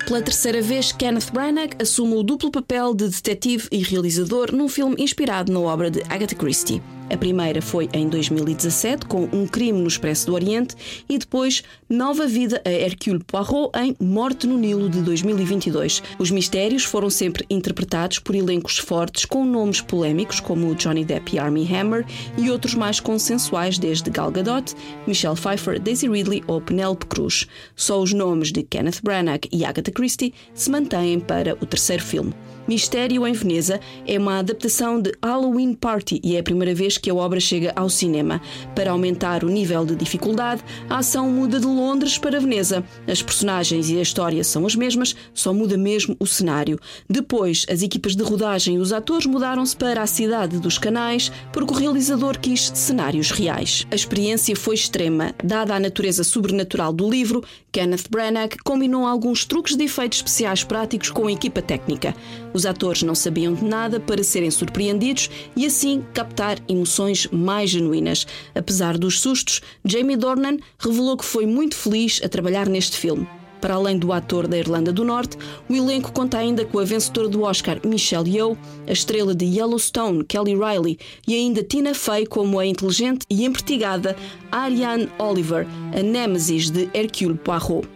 Pela 0.04 0.20
terceira 0.20 0.60
vez, 0.60 0.90
Kenneth 0.90 1.30
Branagh 1.32 1.80
assume 1.80 2.14
o 2.14 2.24
duplo 2.24 2.50
papel 2.50 2.92
de 2.92 3.08
detetive 3.08 3.68
e 3.70 3.84
realizador 3.84 4.50
num 4.52 4.68
filme 4.68 4.96
inspirado 4.98 5.52
na 5.52 5.60
obra 5.60 5.92
de 5.92 6.02
Agatha 6.10 6.34
Christie. 6.34 6.82
A 7.12 7.16
primeira 7.18 7.60
foi 7.60 7.90
em 7.92 8.08
2017, 8.08 9.04
com 9.04 9.28
Um 9.34 9.46
Crime 9.46 9.78
no 9.78 9.86
Expresso 9.86 10.24
do 10.24 10.32
Oriente, 10.32 10.74
e 11.06 11.18
depois 11.18 11.62
Nova 11.86 12.26
Vida 12.26 12.62
a 12.64 12.70
Hercule 12.70 13.22
Poirot 13.22 13.70
em 13.78 13.94
Morte 14.00 14.46
no 14.46 14.56
Nilo 14.56 14.88
de 14.88 15.02
2022. 15.02 16.02
Os 16.18 16.30
mistérios 16.30 16.84
foram 16.84 17.10
sempre 17.10 17.44
interpretados 17.50 18.18
por 18.18 18.34
elencos 18.34 18.78
fortes 18.78 19.26
com 19.26 19.44
nomes 19.44 19.82
polémicos 19.82 20.40
como 20.40 20.74
Johnny 20.74 21.04
Depp 21.04 21.36
e 21.36 21.38
Armie 21.38 21.68
Hammer 21.70 22.06
e 22.38 22.50
outros 22.50 22.74
mais 22.74 22.98
consensuais 22.98 23.78
desde 23.78 24.08
Gal 24.08 24.30
Gadot, 24.30 24.74
Michelle 25.06 25.36
Pfeiffer, 25.36 25.78
Daisy 25.78 26.08
Ridley 26.08 26.42
ou 26.46 26.62
Penelope 26.62 27.04
Cruz. 27.04 27.46
Só 27.76 28.00
os 28.00 28.14
nomes 28.14 28.50
de 28.50 28.62
Kenneth 28.62 29.02
Branagh 29.02 29.42
e 29.52 29.66
Agatha 29.66 29.92
Christie 29.92 30.32
se 30.54 30.70
mantêm 30.70 31.20
para 31.20 31.58
o 31.60 31.66
terceiro 31.66 32.02
filme. 32.02 32.32
Mistério 32.66 33.26
em 33.26 33.32
Veneza 33.32 33.80
é 34.06 34.16
uma 34.16 34.38
adaptação 34.38 35.00
de 35.00 35.12
Halloween 35.22 35.74
Party 35.74 36.20
e 36.22 36.36
é 36.36 36.38
a 36.38 36.42
primeira 36.44 36.72
vez 36.72 36.96
que 37.02 37.10
a 37.10 37.14
obra 37.14 37.40
chega 37.40 37.72
ao 37.74 37.90
cinema. 37.90 38.40
Para 38.76 38.92
aumentar 38.92 39.42
o 39.42 39.48
nível 39.48 39.84
de 39.84 39.96
dificuldade, 39.96 40.62
a 40.88 40.98
ação 40.98 41.28
muda 41.28 41.58
de 41.58 41.66
Londres 41.66 42.16
para 42.16 42.38
Veneza. 42.38 42.84
As 43.08 43.20
personagens 43.20 43.90
e 43.90 43.98
a 43.98 44.02
história 44.02 44.44
são 44.44 44.64
as 44.64 44.76
mesmas, 44.76 45.16
só 45.34 45.52
muda 45.52 45.76
mesmo 45.76 46.16
o 46.20 46.26
cenário. 46.26 46.78
Depois, 47.10 47.66
as 47.68 47.82
equipas 47.82 48.14
de 48.14 48.22
rodagem 48.22 48.76
e 48.76 48.78
os 48.78 48.92
atores 48.92 49.26
mudaram-se 49.26 49.76
para 49.76 50.00
a 50.00 50.06
cidade 50.06 50.58
dos 50.58 50.78
canais, 50.78 51.32
porque 51.52 51.74
o 51.74 51.76
realizador 51.76 52.38
quis 52.38 52.70
cenários 52.72 53.32
reais. 53.32 53.84
A 53.90 53.96
experiência 53.96 54.54
foi 54.54 54.76
extrema. 54.76 55.34
Dada 55.42 55.74
a 55.74 55.80
natureza 55.80 56.22
sobrenatural 56.22 56.92
do 56.92 57.10
livro, 57.10 57.42
Kenneth 57.72 58.04
Branagh 58.08 58.56
combinou 58.62 59.04
alguns 59.04 59.44
truques 59.44 59.74
de 59.74 59.84
efeitos 59.84 60.18
especiais 60.18 60.62
práticos 60.62 61.10
com 61.10 61.26
a 61.26 61.32
equipa 61.32 61.60
técnica. 61.60 62.14
Os 62.54 62.64
atores 62.64 63.02
não 63.02 63.14
sabiam 63.14 63.54
de 63.54 63.64
nada 63.64 63.98
para 63.98 64.22
serem 64.22 64.50
surpreendidos 64.50 65.30
e 65.56 65.66
assim 65.66 66.04
captar 66.12 66.58
emoções 66.68 66.91
mais 67.32 67.70
genuínas. 67.70 68.26
Apesar 68.54 68.98
dos 68.98 69.20
sustos, 69.20 69.60
Jamie 69.84 70.16
Dornan 70.16 70.58
revelou 70.78 71.16
que 71.16 71.24
foi 71.24 71.46
muito 71.46 71.74
feliz 71.74 72.20
a 72.24 72.28
trabalhar 72.28 72.68
neste 72.68 72.96
filme. 72.96 73.26
Para 73.62 73.74
além 73.74 73.96
do 73.96 74.12
ator 74.12 74.48
da 74.48 74.58
Irlanda 74.58 74.92
do 74.92 75.04
Norte, 75.04 75.38
o 75.68 75.72
elenco 75.72 76.10
conta 76.10 76.36
ainda 76.36 76.64
com 76.64 76.80
a 76.80 76.84
vencedora 76.84 77.28
do 77.28 77.42
Oscar 77.42 77.78
Michelle 77.86 78.28
Yeoh, 78.28 78.58
a 78.88 78.92
estrela 78.92 79.36
de 79.36 79.44
Yellowstone 79.44 80.24
Kelly 80.24 80.56
Riley 80.56 80.98
e 81.28 81.36
ainda 81.36 81.62
Tina 81.62 81.94
Fey 81.94 82.26
como 82.26 82.58
a 82.58 82.66
inteligente 82.66 83.24
e 83.30 83.44
empertigada 83.44 84.16
Ariane 84.50 85.08
Oliver, 85.16 85.64
a 85.96 86.02
nêmesis 86.02 86.70
de 86.70 86.90
Hercule 86.92 87.38
Poirot. 87.38 87.86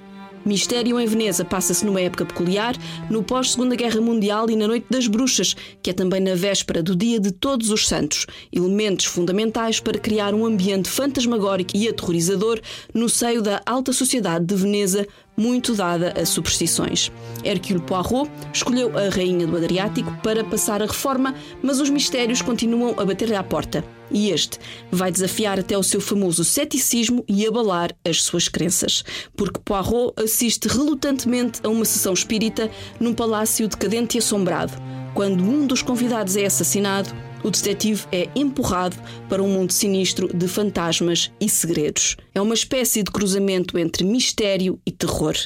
Mistério 0.46 1.00
em 1.00 1.06
Veneza 1.06 1.44
passa-se 1.44 1.84
numa 1.84 2.00
época 2.00 2.24
peculiar, 2.24 2.76
no 3.10 3.20
pós-Segunda 3.20 3.74
Guerra 3.74 4.00
Mundial 4.00 4.48
e 4.48 4.54
na 4.54 4.68
Noite 4.68 4.86
das 4.88 5.08
Bruxas, 5.08 5.56
que 5.82 5.90
é 5.90 5.92
também 5.92 6.20
na 6.20 6.36
véspera 6.36 6.84
do 6.84 6.94
Dia 6.94 7.18
de 7.18 7.32
Todos 7.32 7.70
os 7.70 7.88
Santos, 7.88 8.26
elementos 8.52 9.06
fundamentais 9.06 9.80
para 9.80 9.98
criar 9.98 10.34
um 10.34 10.46
ambiente 10.46 10.88
fantasmagórico 10.88 11.76
e 11.76 11.88
aterrorizador 11.88 12.60
no 12.94 13.08
seio 13.08 13.42
da 13.42 13.60
alta 13.66 13.92
sociedade 13.92 14.44
de 14.44 14.54
Veneza, 14.54 15.04
muito 15.36 15.74
dada 15.74 16.14
a 16.20 16.24
superstições. 16.24 17.10
Hercule 17.44 17.80
Poirot 17.80 18.30
escolheu 18.52 18.96
a 18.96 19.08
Rainha 19.08 19.46
do 19.46 19.56
Adriático 19.56 20.16
para 20.22 20.42
passar 20.44 20.82
a 20.82 20.86
reforma, 20.86 21.34
mas 21.62 21.80
os 21.80 21.90
mistérios 21.90 22.42
continuam 22.42 22.94
a 22.98 23.04
bater-lhe 23.04 23.34
à 23.34 23.42
porta. 23.42 23.84
E 24.10 24.30
este 24.30 24.58
vai 24.90 25.10
desafiar 25.10 25.58
até 25.58 25.76
o 25.76 25.82
seu 25.82 26.00
famoso 26.00 26.44
ceticismo 26.44 27.24
e 27.28 27.46
abalar 27.46 27.90
as 28.04 28.22
suas 28.22 28.48
crenças. 28.48 29.04
Porque 29.36 29.60
Poirot 29.64 30.12
assiste 30.16 30.68
relutantemente 30.68 31.60
a 31.62 31.68
uma 31.68 31.84
sessão 31.84 32.12
espírita 32.12 32.70
num 33.00 33.12
palácio 33.12 33.68
decadente 33.68 34.16
e 34.16 34.18
assombrado. 34.18 34.72
Quando 35.14 35.42
um 35.42 35.66
dos 35.66 35.82
convidados 35.82 36.36
é 36.36 36.44
assassinado, 36.44 37.10
o 37.46 37.50
detetive 37.50 38.04
é 38.10 38.28
empurrado 38.34 38.96
para 39.28 39.40
um 39.40 39.48
mundo 39.48 39.72
sinistro 39.72 40.28
de 40.36 40.48
fantasmas 40.48 41.30
e 41.40 41.48
segredos. 41.48 42.16
É 42.34 42.40
uma 42.40 42.54
espécie 42.54 43.04
de 43.04 43.10
cruzamento 43.10 43.78
entre 43.78 44.04
mistério 44.04 44.80
e 44.84 44.90
terror. 44.90 45.36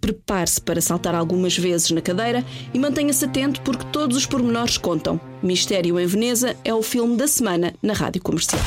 Prepare-se 0.00 0.60
para 0.60 0.80
saltar 0.80 1.16
algumas 1.16 1.58
vezes 1.58 1.90
na 1.90 2.00
cadeira 2.00 2.44
e 2.72 2.78
mantenha-se 2.78 3.24
atento 3.24 3.60
porque 3.62 3.84
todos 3.86 4.16
os 4.16 4.24
pormenores 4.24 4.78
contam. 4.78 5.20
Mistério 5.42 5.98
em 5.98 6.06
Veneza 6.06 6.56
é 6.64 6.72
o 6.72 6.82
filme 6.82 7.16
da 7.16 7.26
semana 7.26 7.74
na 7.82 7.92
rádio 7.92 8.22
comercial. 8.22 8.62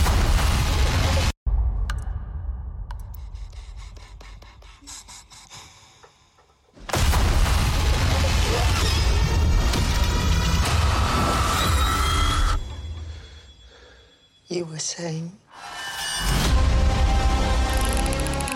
Saying? 14.82 15.32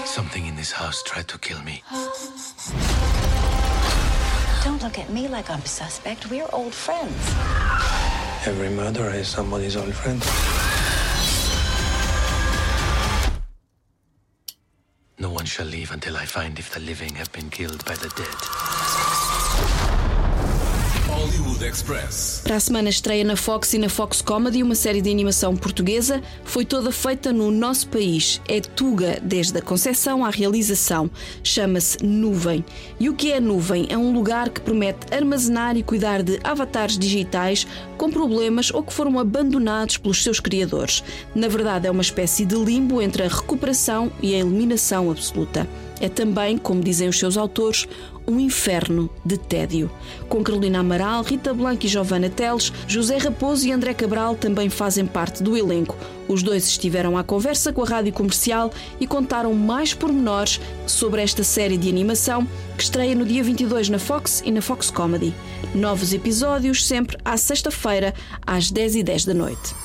Something 0.06 0.46
in 0.48 0.56
this 0.56 0.72
house 0.72 1.04
tried 1.04 1.28
to 1.28 1.38
kill 1.38 1.62
me. 1.64 1.84
Don't 4.64 4.82
look 4.82 4.98
at 4.98 5.10
me 5.10 5.28
like 5.28 5.50
I'm 5.50 5.60
a 5.60 5.68
suspect. 5.68 6.30
We're 6.30 6.48
old 6.52 6.74
friends. 6.74 7.16
Every 8.48 8.70
murderer 8.70 9.12
is 9.12 9.28
somebody's 9.28 9.76
old 9.76 9.94
friend. 9.94 10.22
No 15.20 15.30
one 15.30 15.46
shall 15.46 15.66
leave 15.68 15.92
until 15.92 16.18
I 16.18 16.26
find 16.26 16.58
if 16.60 16.74
the 16.74 16.80
living 16.80 17.16
have 17.16 17.32
been 17.32 17.50
killed 17.50 17.86
by 17.86 17.96
the 17.96 18.10
dead. 18.10 19.85
Express. 21.66 22.42
Para 22.44 22.58
a 22.58 22.60
semana 22.60 22.90
estreia 22.90 23.24
na 23.24 23.36
Fox 23.36 23.74
e 23.74 23.80
na 23.80 23.90
Fox 23.90 24.22
Comedy 24.22 24.62
uma 24.62 24.76
série 24.76 25.02
de 25.02 25.10
animação 25.10 25.56
portuguesa. 25.56 26.22
Foi 26.44 26.64
toda 26.64 26.92
feita 26.92 27.34
no 27.34 27.50
nosso 27.50 27.88
país. 27.88 28.40
É 28.48 28.62
Tuga, 28.62 29.20
desde 29.22 29.58
a 29.58 29.62
concepção 29.62 30.24
à 30.24 30.30
realização. 30.30 31.10
Chama-se 31.44 32.04
Nuvem. 32.04 32.64
E 33.00 33.10
o 33.10 33.16
que 33.16 33.32
é 33.32 33.40
Nuvem? 33.40 33.88
É 33.90 33.98
um 33.98 34.14
lugar 34.14 34.50
que 34.50 34.62
promete 34.62 35.12
armazenar 35.12 35.76
e 35.76 35.82
cuidar 35.82 36.22
de 36.22 36.40
avatares 36.44 37.00
digitais 37.00 37.66
com 37.98 38.12
problemas 38.12 38.72
ou 38.72 38.84
que 38.84 38.94
foram 38.94 39.18
abandonados 39.18 39.98
pelos 39.98 40.22
seus 40.22 40.40
criadores. 40.40 41.04
Na 41.34 41.48
verdade, 41.48 41.88
é 41.88 41.92
uma 41.92 42.02
espécie 42.02 42.46
de 42.46 42.56
limbo 42.56 43.02
entre 43.02 43.24
a 43.24 43.28
recuperação 43.28 44.12
e 44.22 44.36
a 44.36 44.40
eliminação 44.40 45.10
absoluta. 45.10 45.68
É 46.00 46.10
também, 46.10 46.58
como 46.58 46.84
dizem 46.84 47.08
os 47.08 47.18
seus 47.18 47.38
autores, 47.38 47.88
um 48.28 48.40
inferno 48.40 49.10
de 49.26 49.38
tédio. 49.38 49.90
Com 50.28 50.44
Carolina 50.44 50.80
Amaral, 50.80 51.24
Rita 51.24 51.54
Blanco 51.54 51.86
e 51.86 51.90
Giovanna 51.90 52.30
Teles, 52.30 52.72
José 52.88 53.18
Raposo 53.18 53.68
e 53.68 53.72
André 53.72 53.94
Cabral 53.94 54.36
também 54.36 54.70
fazem 54.70 55.06
parte 55.06 55.44
do 55.44 55.56
elenco. 55.56 55.96
Os 56.28 56.42
dois 56.42 56.66
estiveram 56.68 57.18
à 57.18 57.24
conversa 57.24 57.72
com 57.72 57.84
a 57.84 57.86
rádio 57.86 58.12
comercial 58.14 58.72
e 59.00 59.06
contaram 59.06 59.54
mais 59.54 59.94
pormenores 59.94 60.60
sobre 60.88 61.22
esta 61.22 61.44
série 61.44 61.78
de 61.78 61.90
animação 61.90 62.48
que 62.78 62.84
estreia 62.84 63.16
no 63.16 63.26
dia 63.26 63.44
22 63.44 63.90
na 63.90 64.00
Fox 64.00 64.42
e 64.46 64.52
na 64.52 64.62
Fox 64.62 64.90
Comedy. 64.90 65.34
Novos 65.74 66.14
episódios 66.14 66.86
sempre 66.86 67.18
à 67.24 67.38
sexta-feira, 67.38 68.14
às 68.46 68.72
10h10 68.72 69.28
da 69.28 69.34
noite. 69.34 69.85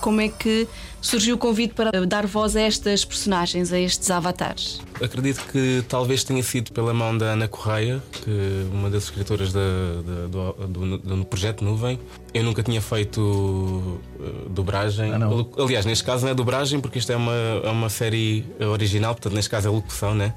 Como 0.00 0.20
é 0.20 0.28
que 0.28 0.66
surgiu 1.00 1.36
o 1.36 1.38
convite 1.38 1.74
para 1.74 2.04
dar 2.06 2.26
voz 2.26 2.56
a 2.56 2.60
estas 2.60 3.04
personagens, 3.04 3.72
a 3.72 3.78
estes 3.78 4.10
avatares? 4.10 4.80
Acredito 5.02 5.44
que 5.52 5.84
talvez 5.88 6.24
tenha 6.24 6.42
sido 6.42 6.72
pela 6.72 6.92
mão 6.92 7.16
da 7.16 7.26
Ana 7.26 7.48
Correia, 7.48 8.02
que 8.12 8.66
uma 8.72 8.90
das 8.90 9.04
escritoras 9.04 9.52
da, 9.52 9.60
da, 9.60 10.66
do, 10.66 10.98
do, 10.98 10.98
do, 10.98 11.24
projeto 11.24 11.64
Nuvem. 11.64 11.98
Eu 12.34 12.44
nunca 12.44 12.62
tinha 12.62 12.80
feito 12.80 13.20
uh, 13.20 14.48
dobragem. 14.48 15.12
Ah, 15.12 15.62
Aliás, 15.62 15.86
neste 15.86 16.04
caso 16.04 16.24
não 16.24 16.32
é 16.32 16.34
dobragem, 16.34 16.80
porque 16.80 16.98
isto 16.98 17.10
é 17.12 17.16
uma, 17.16 17.32
é 17.32 17.70
uma 17.70 17.88
série 17.88 18.44
original, 18.60 19.14
portanto, 19.14 19.34
neste 19.34 19.50
caso 19.50 19.68
é 19.68 19.70
locução, 19.70 20.14
né? 20.14 20.34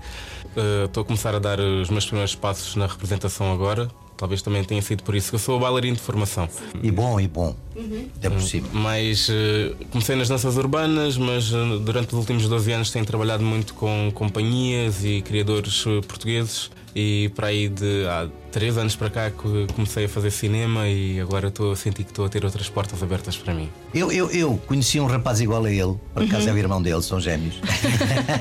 Uh, 0.56 0.86
estou 0.86 1.02
a 1.02 1.06
começar 1.06 1.36
a 1.36 1.40
dar 1.40 1.60
os 1.60 1.90
meus 1.90 2.06
primeiros 2.06 2.36
passos 2.36 2.76
na 2.76 2.88
representação 2.88 3.52
agora. 3.52 3.90
Talvez 4.22 4.44
também 4.44 4.64
tenha 4.64 4.84
sido 4.84 5.02
por 5.02 5.16
isso 5.16 5.32
que 5.32 5.36
eu 5.36 5.40
sou 5.40 5.60
bailarino 5.60 5.96
de 5.96 6.02
formação. 6.04 6.48
E 6.84 6.92
bom, 6.92 7.20
e 7.20 7.28
bom. 7.28 7.56
Uhum. 7.76 8.08
É 8.22 8.30
possível. 8.30 8.70
Mas 8.72 9.28
uh, 9.30 9.76
comecei 9.90 10.16
nas 10.16 10.30
danças 10.30 10.58
urbanas, 10.58 11.18
mas 11.18 11.52
uh, 11.52 11.80
durante 11.80 12.10
os 12.10 12.20
últimos 12.20 12.48
12 12.48 12.72
anos 12.72 12.92
tenho 12.92 13.04
trabalhado 13.04 13.44
muito 13.44 13.74
com 13.74 14.12
companhias 14.14 15.04
e 15.04 15.24
criadores 15.24 15.84
uh, 15.88 16.04
portugueses. 16.08 16.70
E 16.96 17.32
para 17.36 17.48
aí 17.48 17.68
de 17.68 18.06
há 18.06 18.28
três 18.52 18.78
anos 18.78 18.96
para 18.96 19.10
cá 19.10 19.32
comecei 19.32 20.06
a 20.06 20.10
fazer 20.10 20.30
cinema 20.30 20.88
e 20.88 21.20
agora 21.22 21.48
estou 21.48 21.72
a 21.72 21.76
sentir 21.76 22.04
que 22.04 22.12
estou 22.12 22.26
a 22.26 22.30
ter 22.30 22.44
outras 22.44 22.70
portas 22.70 23.02
abertas 23.02 23.38
para 23.38 23.54
mim. 23.54 23.70
Eu, 23.94 24.12
eu, 24.12 24.30
eu 24.30 24.62
conheci 24.68 25.00
um 25.00 25.08
rapaz 25.08 25.40
igual 25.40 25.64
a 25.64 25.72
ele, 25.72 25.96
por 26.14 26.24
acaso 26.24 26.44
uhum. 26.44 26.52
é 26.52 26.54
o 26.54 26.58
irmão 26.58 26.82
dele, 26.82 27.02
são 27.02 27.18
gêmeos, 27.20 27.56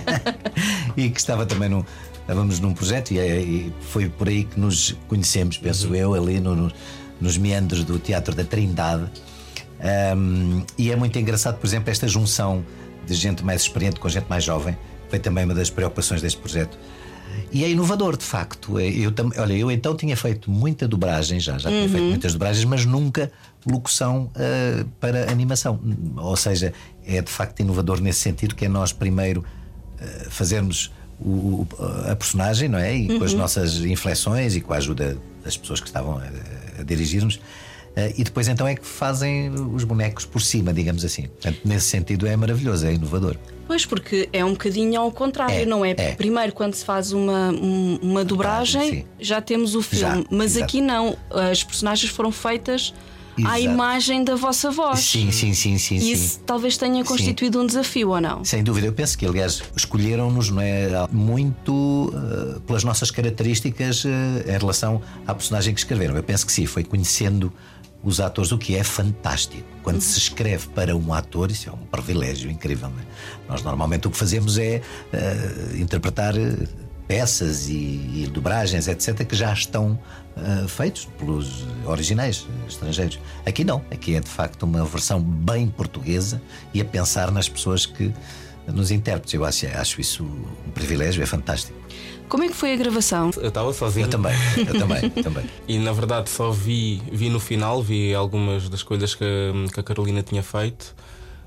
e 0.96 1.08
que 1.08 1.20
estava 1.20 1.46
também 1.46 1.68
no, 1.68 1.86
estávamos 2.20 2.60
num 2.60 2.72
projeto 2.72 3.12
e, 3.12 3.18
é, 3.18 3.40
e, 3.40 3.72
foi 3.80 4.08
por 4.08 4.28
aí 4.28 4.44
que 4.44 4.58
nos 4.58 4.96
conhecemos, 5.08 5.58
penso 5.58 5.88
uhum. 5.88 5.94
eu, 5.94 6.14
ali 6.14 6.40
no, 6.40 6.54
no, 6.54 6.72
nos 7.20 7.36
meandros 7.36 7.84
do 7.84 7.98
Teatro 7.98 8.34
da 8.34 8.44
Trindade. 8.44 9.10
Um, 10.16 10.62
e 10.76 10.90
é 10.90 10.96
muito 10.96 11.18
engraçado, 11.18 11.58
por 11.58 11.66
exemplo, 11.66 11.90
esta 11.90 12.06
junção 12.06 12.64
de 13.06 13.14
gente 13.14 13.44
mais 13.44 13.62
experiente 13.62 13.98
com 13.98 14.08
gente 14.08 14.26
mais 14.28 14.44
jovem. 14.44 14.76
Foi 15.08 15.18
também 15.18 15.44
uma 15.44 15.54
das 15.54 15.70
preocupações 15.70 16.22
deste 16.22 16.38
projeto. 16.38 16.78
E 17.52 17.64
é 17.64 17.70
inovador, 17.70 18.16
de 18.16 18.24
facto. 18.24 18.78
É, 18.78 18.88
eu, 18.88 19.12
olha, 19.38 19.52
eu 19.54 19.70
então 19.70 19.96
tinha 19.96 20.16
feito 20.16 20.50
muita 20.50 20.86
dobragem, 20.86 21.40
já, 21.40 21.58
já 21.58 21.68
tinha 21.68 21.88
feito 21.88 22.02
uhum. 22.02 22.10
muitas 22.10 22.32
dobragens, 22.32 22.64
mas 22.64 22.84
nunca 22.84 23.30
locução 23.66 24.30
uh, 24.36 24.84
para 25.00 25.30
animação. 25.30 25.80
Ou 26.16 26.36
seja, 26.36 26.72
é 27.04 27.20
de 27.20 27.30
facto 27.30 27.60
inovador 27.60 28.00
nesse 28.00 28.20
sentido, 28.20 28.54
que 28.54 28.64
é 28.64 28.68
nós 28.68 28.92
primeiro 28.92 29.40
uh, 29.40 30.30
fazermos 30.30 30.92
o, 31.20 31.66
a 32.10 32.16
personagem, 32.16 32.68
não 32.68 32.78
é? 32.78 32.96
E 32.96 33.08
uhum. 33.08 33.18
com 33.18 33.24
as 33.24 33.32
uhum. 33.32 33.38
nossas 33.38 33.76
inflexões 33.76 34.56
e 34.56 34.60
com 34.60 34.72
a 34.72 34.76
ajuda 34.76 35.18
das 35.44 35.56
pessoas 35.56 35.80
que 35.80 35.86
estavam 35.86 36.18
a, 36.18 36.80
a 36.80 36.82
dirigir-nos. 36.82 37.36
Uh, 37.36 38.14
e 38.16 38.22
depois 38.22 38.46
então 38.46 38.68
é 38.68 38.76
que 38.76 38.86
fazem 38.86 39.50
os 39.50 39.82
bonecos 39.82 40.24
por 40.24 40.40
cima, 40.40 40.72
digamos 40.72 41.04
assim. 41.04 41.22
Portanto, 41.22 41.60
nesse 41.64 41.86
sentido 41.86 42.26
é 42.26 42.36
maravilhoso, 42.36 42.86
é 42.86 42.94
inovador. 42.94 43.36
Pois, 43.66 43.84
porque 43.84 44.28
é 44.32 44.44
um 44.44 44.52
bocadinho 44.52 45.00
ao 45.00 45.12
contrário, 45.12 45.62
é, 45.62 45.66
não 45.66 45.84
é? 45.84 45.90
é? 45.90 46.12
Primeiro, 46.14 46.52
quando 46.52 46.74
se 46.74 46.84
faz 46.84 47.12
uma, 47.12 47.50
uma 47.50 48.24
dobragem, 48.24 49.06
já 49.18 49.40
temos 49.40 49.74
o 49.74 49.82
filme. 49.82 50.22
Já, 50.22 50.24
mas 50.30 50.56
exato. 50.56 50.64
aqui 50.64 50.80
não. 50.80 51.16
As 51.30 51.62
personagens 51.62 52.10
foram 52.10 52.32
feitas 52.32 52.94
à 53.44 53.58
imagem 53.58 54.24
da 54.24 54.34
vossa 54.34 54.70
voz. 54.70 55.00
Sim, 55.00 55.30
sim, 55.30 55.54
sim, 55.54 55.78
sim. 55.78 55.96
E 55.96 56.00
sim. 56.00 56.12
isso 56.12 56.40
talvez 56.46 56.76
tenha 56.76 57.04
constituído 57.04 57.58
sim. 57.58 57.64
um 57.64 57.66
desafio 57.66 58.10
ou 58.10 58.20
não? 58.20 58.44
Sem 58.44 58.62
dúvida, 58.62 58.86
eu 58.86 58.92
penso 58.92 59.16
que 59.16 59.26
aliás 59.26 59.62
escolheram-nos 59.76 60.50
não 60.50 60.60
é, 60.60 60.88
muito 61.10 61.72
uh, 62.14 62.60
pelas 62.60 62.84
nossas 62.84 63.10
características 63.10 64.04
uh, 64.04 64.08
em 64.46 64.58
relação 64.58 65.00
à 65.26 65.34
personagem 65.34 65.74
que 65.74 65.80
escreveram. 65.80 66.16
Eu 66.16 66.22
penso 66.22 66.46
que 66.46 66.52
sim, 66.52 66.66
foi 66.66 66.84
conhecendo 66.84 67.52
os 68.02 68.20
atores, 68.20 68.50
o 68.50 68.58
que 68.58 68.76
é 68.76 68.82
fantástico. 68.82 69.64
Quando 69.82 69.96
uhum. 69.96 70.00
se 70.00 70.18
escreve 70.18 70.68
para 70.68 70.96
um 70.96 71.12
ator, 71.12 71.50
isso 71.50 71.68
é 71.68 71.72
um 71.72 71.86
privilégio 71.90 72.50
incrível. 72.50 72.88
É? 72.88 73.50
Nós 73.50 73.62
normalmente 73.62 74.06
o 74.06 74.10
que 74.10 74.16
fazemos 74.16 74.58
é 74.58 74.80
uh, 75.12 75.76
interpretar 75.76 76.34
peças 77.10 77.68
e, 77.68 77.72
e, 77.72 78.30
dobragens, 78.32 78.86
etc., 78.86 79.26
que 79.26 79.34
já 79.34 79.52
estão 79.52 79.98
uh, 80.36 80.68
feitos 80.68 81.08
pelos 81.18 81.64
originais 81.84 82.46
estrangeiros. 82.68 83.18
Aqui 83.44 83.64
não, 83.64 83.84
aqui 83.90 84.14
é 84.14 84.20
de 84.20 84.28
facto 84.28 84.62
uma 84.62 84.84
versão 84.84 85.20
bem 85.20 85.66
portuguesa 85.66 86.40
e 86.72 86.80
a 86.80 86.84
pensar 86.84 87.32
nas 87.32 87.48
pessoas 87.48 87.84
que 87.84 88.14
nos 88.64 88.92
intérpretes. 88.92 89.34
Eu 89.34 89.44
acho, 89.44 89.66
acho 89.66 90.00
isso 90.00 90.22
um 90.22 90.70
privilégio, 90.70 91.20
é 91.20 91.26
fantástico. 91.26 91.76
Como 92.28 92.44
é 92.44 92.46
que 92.46 92.54
foi 92.54 92.74
a 92.74 92.76
gravação? 92.76 93.32
Eu 93.38 93.48
estava 93.48 93.72
sozinho. 93.72 94.06
Eu 94.06 94.10
também, 94.10 94.34
eu 94.56 94.78
também, 94.78 95.10
também. 95.20 95.50
E 95.66 95.80
na 95.80 95.90
verdade 95.90 96.30
só 96.30 96.52
vi, 96.52 97.02
vi 97.10 97.28
no 97.28 97.40
final, 97.40 97.82
vi 97.82 98.14
algumas 98.14 98.68
das 98.68 98.84
coisas 98.84 99.16
que, 99.16 99.24
que 99.74 99.80
a 99.80 99.82
Carolina 99.82 100.22
tinha 100.22 100.44
feito. 100.44 100.94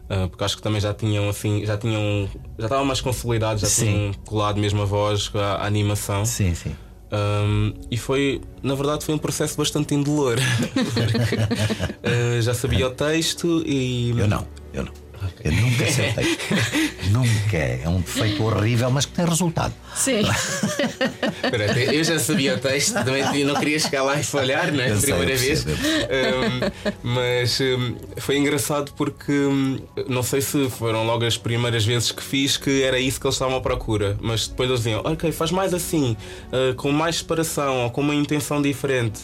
Uh, 0.04 0.28
porque 0.30 0.44
acho 0.44 0.58
que 0.58 0.62
também 0.62 0.82
já 0.82 0.94
tinham 0.94 1.30
assim, 1.30 1.66
já 1.66 1.78
tinham, 1.78 2.28
já 2.58 2.66
estavam 2.66 2.86
mais 2.86 3.00
consolidados, 3.00 3.62
já 3.62 3.68
sim. 3.68 3.86
tinham 3.86 4.14
colado 4.26 4.60
mesmo 4.60 4.82
a 4.82 4.86
voz, 4.86 5.32
a, 5.34 5.64
a 5.64 5.66
animação. 5.66 6.26
Sim, 6.26 6.54
sim. 6.54 6.76
Um, 7.14 7.74
e 7.92 7.98
foi, 7.98 8.42
na 8.64 8.74
verdade, 8.74 9.06
foi 9.06 9.14
um 9.14 9.20
processo 9.20 9.56
bastante 9.56 9.94
indolor. 9.94 10.38
porque, 10.74 11.36
uh, 12.38 12.42
já 12.42 12.54
sabia 12.54 12.88
o 12.88 12.92
texto 12.92 13.64
e. 13.66 14.10
Eu 14.18 14.28
não, 14.28 14.48
eu 14.74 14.84
não. 14.84 15.03
Eu 15.44 15.52
nunca 15.52 15.84
acertei. 15.84 16.38
nunca. 17.12 17.58
É 17.58 17.88
um 17.88 18.02
defeito 18.02 18.44
horrível, 18.44 18.90
mas 18.92 19.06
que 19.06 19.14
tem 19.14 19.26
resultado. 19.26 19.74
Sim. 19.96 20.24
eu 21.92 22.04
já 22.04 22.20
sabia 22.20 22.56
o 22.56 22.60
texto, 22.60 22.94
também 22.94 23.46
não 23.46 23.56
queria 23.56 23.80
chegar 23.80 24.04
lá 24.04 24.20
e 24.20 24.24
falhar, 24.24 24.72
não 24.72 24.84
é? 24.84 24.92
Eu 24.92 24.98
Primeira 25.00 25.38
sei, 25.38 25.56
vez. 25.56 25.66
Um, 25.66 26.92
mas 27.04 27.60
um, 27.60 27.96
foi 28.18 28.38
engraçado 28.38 28.94
porque 28.96 29.32
um, 29.32 29.80
não 30.08 30.24
sei 30.24 30.42
se 30.42 30.70
foram 30.70 31.06
logo 31.06 31.26
as 31.26 31.38
primeiras 31.38 31.86
vezes 31.86 32.12
que 32.12 32.24
fiz 32.24 32.58
que 32.58 32.84
era 32.84 33.00
isso 33.00 33.20
que 33.20 33.28
eles 33.28 33.36
estavam 33.36 33.58
à 33.58 33.62
procura. 33.62 34.18
Mas 34.22 34.48
depois 34.48 34.70
eles 34.70 34.84
diziam, 34.84 35.02
ok, 35.04 35.32
faz 35.32 35.52
mais 35.52 35.74
assim, 35.74 36.16
uh, 36.52 36.74
com 36.76 36.92
mais 36.92 37.18
separação 37.18 37.84
ou 37.84 37.92
com 37.92 38.02
uma 38.02 38.16
intenção 38.16 38.62
diferente. 38.62 39.22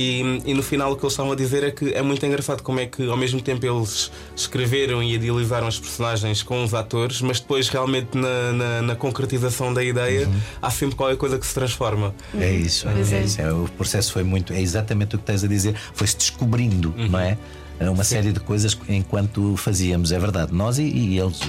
E, 0.00 0.20
e, 0.46 0.54
no 0.54 0.62
final 0.62 0.92
o 0.92 0.96
que 0.96 1.02
eles 1.02 1.12
estavam 1.12 1.32
a 1.32 1.34
dizer 1.34 1.64
é 1.64 1.72
que 1.72 1.92
é 1.92 2.00
muito 2.02 2.24
engraçado 2.24 2.62
como 2.62 2.78
é 2.78 2.86
que 2.86 3.10
ao 3.10 3.16
mesmo 3.16 3.40
tempo 3.40 3.66
eles 3.66 4.12
escreveram 4.36 5.02
e 5.02 5.14
idealizaram 5.14 5.66
os 5.66 5.76
personagens 5.76 6.40
com 6.40 6.62
os 6.62 6.72
atores, 6.72 7.20
mas 7.20 7.40
depois 7.40 7.68
realmente 7.68 8.16
na, 8.16 8.52
na, 8.52 8.82
na 8.82 8.94
concretização 8.94 9.74
da 9.74 9.82
ideia 9.82 10.28
uhum. 10.28 10.40
há 10.62 10.70
sempre 10.70 10.94
qualquer 10.94 11.16
coisa 11.16 11.36
que 11.36 11.44
se 11.44 11.52
transforma. 11.52 12.14
É 12.38 12.48
isso, 12.48 12.86
é, 12.88 12.92
é 12.92 13.22
isso. 13.24 13.40
É, 13.40 13.52
o 13.52 13.68
processo 13.76 14.12
foi 14.12 14.22
muito, 14.22 14.52
é 14.52 14.60
exatamente 14.60 15.16
o 15.16 15.18
que 15.18 15.24
estás 15.24 15.42
a 15.42 15.48
dizer, 15.48 15.74
foi-se 15.92 16.16
descobrindo, 16.16 16.94
uhum. 16.96 17.08
não 17.08 17.18
é? 17.18 17.36
Uma 17.80 18.04
Sim. 18.04 18.14
série 18.14 18.32
de 18.32 18.38
coisas 18.38 18.78
enquanto 18.88 19.56
fazíamos, 19.56 20.12
é 20.12 20.18
verdade. 20.20 20.54
Nós 20.54 20.78
e, 20.78 20.84
e 20.84 21.18
eles, 21.18 21.40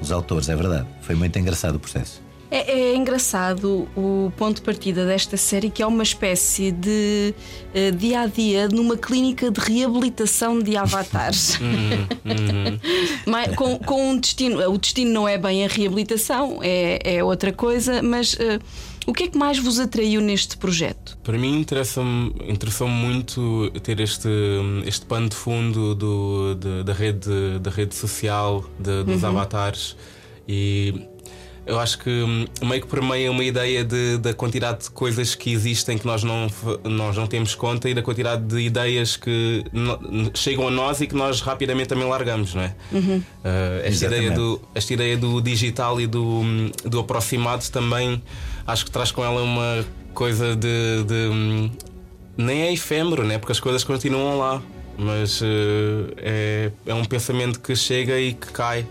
os 0.00 0.10
autores, 0.10 0.48
é 0.48 0.56
verdade. 0.56 0.86
Foi 1.02 1.14
muito 1.14 1.38
engraçado 1.38 1.74
o 1.76 1.78
processo. 1.78 2.23
É, 2.54 2.70
é, 2.70 2.94
engraçado 2.94 3.88
o 3.96 4.32
ponto 4.36 4.58
de 4.58 4.62
partida 4.62 5.04
desta 5.04 5.36
série, 5.36 5.68
que 5.70 5.82
é 5.82 5.86
uma 5.88 6.04
espécie 6.04 6.70
de 6.70 7.34
uh, 7.74 7.96
dia 7.96 8.20
a 8.20 8.26
dia 8.28 8.68
numa 8.68 8.96
clínica 8.96 9.50
de 9.50 9.58
reabilitação 9.58 10.60
de 10.60 10.76
avatares. 10.76 11.58
Uhum, 12.24 12.78
uhum. 13.26 13.54
com, 13.56 13.78
com 13.78 14.10
um 14.10 14.18
destino. 14.18 14.60
O 14.70 14.78
destino 14.78 15.10
não 15.10 15.28
é 15.28 15.36
bem 15.36 15.64
a 15.64 15.68
reabilitação, 15.68 16.60
é, 16.62 17.16
é 17.16 17.24
outra 17.24 17.52
coisa, 17.52 18.02
mas. 18.02 18.34
Uh, 18.34 18.60
o 19.06 19.12
que 19.12 19.24
é 19.24 19.28
que 19.28 19.36
mais 19.36 19.58
vos 19.58 19.78
atraiu 19.78 20.22
neste 20.22 20.56
projeto? 20.56 21.18
Para 21.22 21.36
mim 21.36 21.60
interessa-me 21.60 22.34
interessou 22.48 22.88
muito 22.88 23.70
ter 23.82 24.00
este, 24.00 24.28
este 24.86 25.04
pano 25.04 25.28
de 25.28 25.36
fundo 25.36 25.94
do, 25.94 26.54
de, 26.54 26.84
da, 26.84 26.92
rede, 26.94 27.58
da 27.60 27.70
rede 27.70 27.94
social 27.94 28.64
de, 28.78 29.04
dos 29.04 29.22
uhum. 29.22 29.28
avatares 29.28 29.94
e 30.48 31.06
eu 31.66 31.78
acho 31.80 31.98
que 31.98 32.10
hum, 32.10 32.46
meio 32.62 32.82
que 32.82 32.88
permeia 32.88 33.30
uma 33.30 33.42
ideia 33.42 33.84
de, 33.84 34.18
da 34.18 34.34
quantidade 34.34 34.84
de 34.84 34.90
coisas 34.90 35.34
que 35.34 35.52
existem 35.52 35.96
que 35.96 36.06
nós 36.06 36.22
não, 36.22 36.48
nós 36.84 37.16
não 37.16 37.26
temos 37.26 37.54
conta 37.54 37.88
e 37.88 37.94
da 37.94 38.02
quantidade 38.02 38.42
de 38.42 38.60
ideias 38.60 39.16
que 39.16 39.64
no, 39.72 40.30
chegam 40.34 40.68
a 40.68 40.70
nós 40.70 41.00
e 41.00 41.06
que 41.06 41.14
nós 41.14 41.40
rapidamente 41.40 41.88
também 41.88 42.08
largamos, 42.08 42.54
não 42.54 42.62
é? 42.62 42.74
Uhum. 42.92 43.16
Uh, 43.16 43.24
esta, 43.84 44.06
ideia 44.06 44.30
do, 44.30 44.60
esta 44.74 44.92
ideia 44.92 45.16
do 45.16 45.40
digital 45.40 46.00
e 46.00 46.06
do, 46.06 46.22
hum, 46.22 46.70
do 46.84 46.98
aproximado 47.00 47.68
também 47.70 48.22
acho 48.66 48.84
que 48.84 48.90
traz 48.90 49.10
com 49.10 49.24
ela 49.24 49.42
uma 49.42 49.84
coisa 50.12 50.54
de. 50.56 51.04
de 51.04 51.28
hum, 51.30 51.70
nem 52.36 52.62
é 52.62 52.72
efêmero, 52.72 53.24
né? 53.24 53.38
porque 53.38 53.52
as 53.52 53.60
coisas 53.60 53.84
continuam 53.84 54.38
lá, 54.38 54.60
mas 54.98 55.40
uh, 55.40 55.44
é, 56.16 56.70
é 56.84 56.94
um 56.94 57.04
pensamento 57.04 57.60
que 57.60 57.76
chega 57.76 58.18
e 58.18 58.34
que 58.34 58.48
cai. 58.48 58.86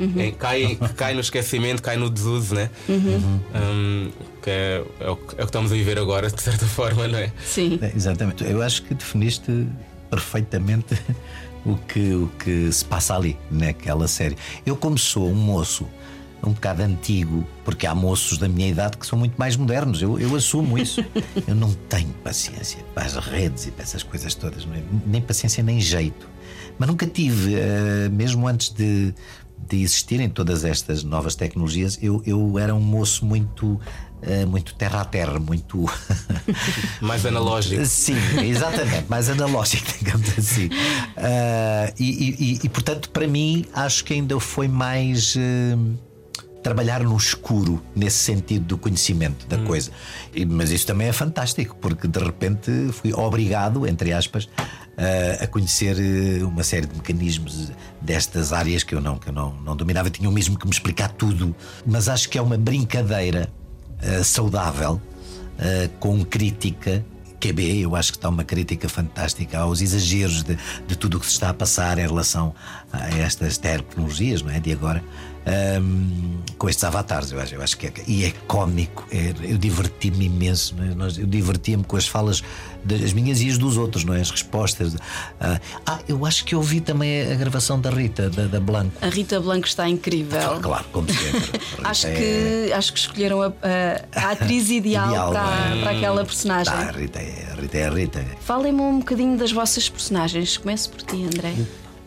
Uhum. 0.00 0.32
cai, 0.38 0.78
cai 0.96 1.14
no 1.14 1.20
esquecimento, 1.20 1.82
cai 1.82 1.96
no 1.96 2.08
desuso, 2.08 2.54
né? 2.54 2.70
Uhum. 2.88 3.40
Um, 3.54 4.10
que 4.42 4.50
é, 4.50 4.84
é, 5.00 5.04
o, 5.04 5.06
é, 5.06 5.10
o, 5.10 5.16
que 5.16 5.44
estamos 5.44 5.72
a 5.72 5.74
viver 5.74 5.98
agora, 5.98 6.30
de 6.30 6.40
certa 6.40 6.66
forma, 6.68 7.08
não 7.08 7.18
é? 7.18 7.32
Sim. 7.44 7.78
É, 7.82 7.92
exatamente. 7.94 8.44
Eu 8.44 8.62
acho 8.62 8.82
que 8.82 8.94
definiste 8.94 9.66
perfeitamente 10.10 10.96
o 11.66 11.76
que, 11.76 12.14
o 12.14 12.30
que 12.38 12.70
se 12.72 12.84
passa 12.84 13.14
ali 13.16 13.36
naquela 13.50 14.06
série. 14.08 14.36
Eu, 14.64 14.76
como 14.76 14.96
sou 14.96 15.28
um 15.28 15.34
moço 15.34 15.86
um 16.42 16.52
bocado 16.52 16.82
antigo, 16.82 17.46
porque 17.64 17.86
há 17.86 17.94
moços 17.94 18.38
da 18.38 18.48
minha 18.48 18.68
idade 18.68 18.96
que 18.96 19.06
são 19.06 19.18
muito 19.18 19.34
mais 19.36 19.56
modernos, 19.56 20.00
eu, 20.00 20.18
eu 20.18 20.34
assumo 20.36 20.78
isso. 20.78 21.04
eu 21.46 21.54
não 21.54 21.72
tenho 21.88 22.10
paciência 22.22 22.78
para 22.94 23.04
as 23.04 23.16
redes 23.16 23.66
e 23.66 23.70
para 23.70 23.82
essas 23.82 24.02
coisas 24.02 24.34
todas, 24.34 24.64
é? 24.64 24.82
nem 25.06 25.20
paciência 25.20 25.62
nem 25.62 25.80
jeito. 25.80 26.28
Mas 26.78 26.88
nunca 26.88 27.06
tive, 27.06 27.56
uh, 27.56 28.10
mesmo 28.12 28.46
antes 28.46 28.70
de 28.70 29.12
de 29.66 29.82
existirem 29.82 30.28
todas 30.28 30.64
estas 30.64 31.02
novas 31.02 31.34
tecnologias, 31.34 31.98
eu, 32.02 32.22
eu 32.26 32.58
era 32.58 32.74
um 32.74 32.80
moço 32.80 33.24
muito. 33.24 33.80
Uh, 34.20 34.44
muito 34.48 34.74
terra 34.74 35.02
a 35.02 35.04
terra, 35.04 35.38
muito. 35.38 35.88
mais 37.00 37.24
analógico. 37.24 37.84
Sim, 37.86 38.16
exatamente, 38.44 39.06
mais 39.08 39.30
analógico, 39.30 39.86
digamos 39.96 40.36
assim. 40.36 40.66
Uh, 40.66 41.94
e, 41.96 42.58
e, 42.60 42.60
e, 42.64 42.68
portanto, 42.68 43.10
para 43.10 43.28
mim, 43.28 43.64
acho 43.72 44.04
que 44.04 44.14
ainda 44.14 44.38
foi 44.40 44.66
mais. 44.66 45.36
Uh, 45.36 45.96
trabalhar 46.62 47.02
no 47.02 47.16
escuro 47.16 47.82
nesse 47.94 48.18
sentido 48.18 48.64
do 48.64 48.78
conhecimento 48.78 49.46
da 49.46 49.56
hum. 49.56 49.64
coisa. 49.64 49.90
E, 50.34 50.44
mas 50.44 50.70
isso 50.70 50.86
também 50.86 51.08
é 51.08 51.12
fantástico, 51.12 51.76
porque 51.80 52.06
de 52.06 52.18
repente 52.18 52.70
fui 52.92 53.12
obrigado, 53.12 53.86
entre 53.86 54.12
aspas, 54.12 54.48
a 55.40 55.46
conhecer 55.46 55.96
eh, 55.98 56.42
uma 56.44 56.62
série 56.62 56.86
de 56.86 56.94
mecanismos 56.94 57.70
destas 58.00 58.52
áreas 58.52 58.82
que 58.82 58.94
eu 58.94 59.00
não, 59.00 59.16
que 59.18 59.28
eu 59.28 59.32
não, 59.32 59.54
não 59.60 59.76
dominava. 59.76 60.10
Tinham 60.10 60.32
mesmo 60.32 60.58
que 60.58 60.66
me 60.66 60.72
explicar 60.72 61.10
tudo. 61.10 61.54
Mas 61.86 62.08
acho 62.08 62.28
que 62.28 62.36
é 62.36 62.42
uma 62.42 62.58
brincadeira 62.58 63.48
uh, 64.02 64.24
saudável, 64.24 65.00
com 65.98 66.24
crítica. 66.24 67.04
QB, 67.40 67.82
eu 67.82 67.94
acho 67.94 68.12
que 68.12 68.18
está 68.18 68.28
uma 68.28 68.42
crítica 68.42 68.88
fantástica 68.88 69.58
aos 69.58 69.80
exageros 69.80 70.42
de, 70.42 70.58
de 70.88 70.96
tudo 70.96 71.18
o 71.18 71.20
que 71.20 71.26
se 71.26 71.32
está 71.32 71.50
a 71.50 71.54
passar 71.54 71.96
em 71.98 72.06
relação 72.06 72.52
a 72.92 73.08
estas 73.10 73.58
tecnologias, 73.58 74.42
não 74.42 74.50
é? 74.50 74.58
De 74.58 74.72
agora 74.72 75.02
um, 75.46 76.38
com 76.58 76.68
estes 76.68 76.84
avatares. 76.84 77.30
Eu 77.32 77.40
acho, 77.40 77.54
eu 77.54 77.62
acho 77.62 77.76
que 77.78 77.86
é, 77.86 77.92
e 78.06 78.24
é 78.24 78.32
cómico. 78.46 79.06
É, 79.10 79.32
eu 79.42 79.58
diverti-me 79.58 80.26
imenso. 80.26 80.74
É? 80.80 81.20
Eu 81.20 81.26
divertia-me 81.26 81.84
com 81.84 81.96
as 81.96 82.06
falas 82.06 82.42
das 82.84 83.12
minhas 83.12 83.40
e 83.40 83.48
as 83.48 83.58
dos 83.58 83.76
outros, 83.76 84.04
não 84.04 84.14
é? 84.14 84.20
As 84.20 84.30
respostas. 84.30 84.96
Ah, 85.40 85.60
ah, 85.86 85.98
eu 86.08 86.24
acho 86.26 86.44
que 86.44 86.54
ouvi 86.54 86.80
também 86.80 87.30
a 87.30 87.34
gravação 87.34 87.80
da 87.80 87.90
Rita, 87.90 88.28
da, 88.30 88.46
da 88.46 88.60
Blanco. 88.60 88.92
A 89.00 89.08
Rita 89.08 89.40
Blanco 89.40 89.66
está 89.66 89.88
incrível. 89.88 90.60
Claro, 90.60 90.84
como 90.92 91.08
sempre. 91.12 91.60
acho, 91.84 92.06
é... 92.06 92.14
que, 92.14 92.72
acho 92.72 92.92
que 92.92 92.98
escolheram 92.98 93.42
a, 93.42 93.46
a, 93.46 94.28
a 94.28 94.30
atriz 94.32 94.70
ideal, 94.70 95.08
ideal 95.08 95.32
para, 95.32 95.76
é? 95.76 95.80
para 95.80 95.90
aquela 95.90 96.24
personagem. 96.24 96.72
Ah, 96.72 96.88
a 96.88 96.92
Rita 96.92 97.18
é 97.18 97.48
a 97.52 97.60
Rita. 97.60 97.78
É 97.78 97.86
a 97.86 97.90
Rita. 97.90 98.26
Falem-me 98.40 98.80
um 98.80 98.98
bocadinho 98.98 99.36
das 99.36 99.52
vossas 99.52 99.88
personagens. 99.88 100.56
Começo 100.56 100.90
por 100.90 101.02
ti, 101.02 101.24
André. 101.24 101.54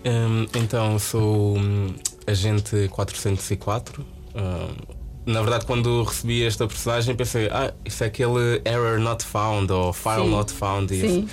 Um, 0.04 0.48
então, 0.56 0.98
sou 0.98 1.58
hum, 1.58 1.94
agente 2.28 2.88
404. 2.90 4.06
Um, 4.36 5.02
na 5.26 5.42
verdade, 5.42 5.66
quando 5.66 6.04
recebi 6.04 6.44
esta 6.44 6.68
personagem, 6.68 7.16
pensei, 7.16 7.48
ah, 7.52 7.74
isso 7.86 8.04
é 8.04 8.08
aquele 8.08 8.62
error 8.66 9.00
not 9.00 9.24
found 9.24 9.72
ou 9.72 9.94
file 9.94 10.24
Sim. 10.24 10.30
not 10.32 10.52
found. 10.52 10.90
Sim. 10.90 11.28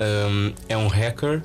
Um, 0.00 0.52
é 0.68 0.76
um 0.76 0.88
hacker. 0.88 1.42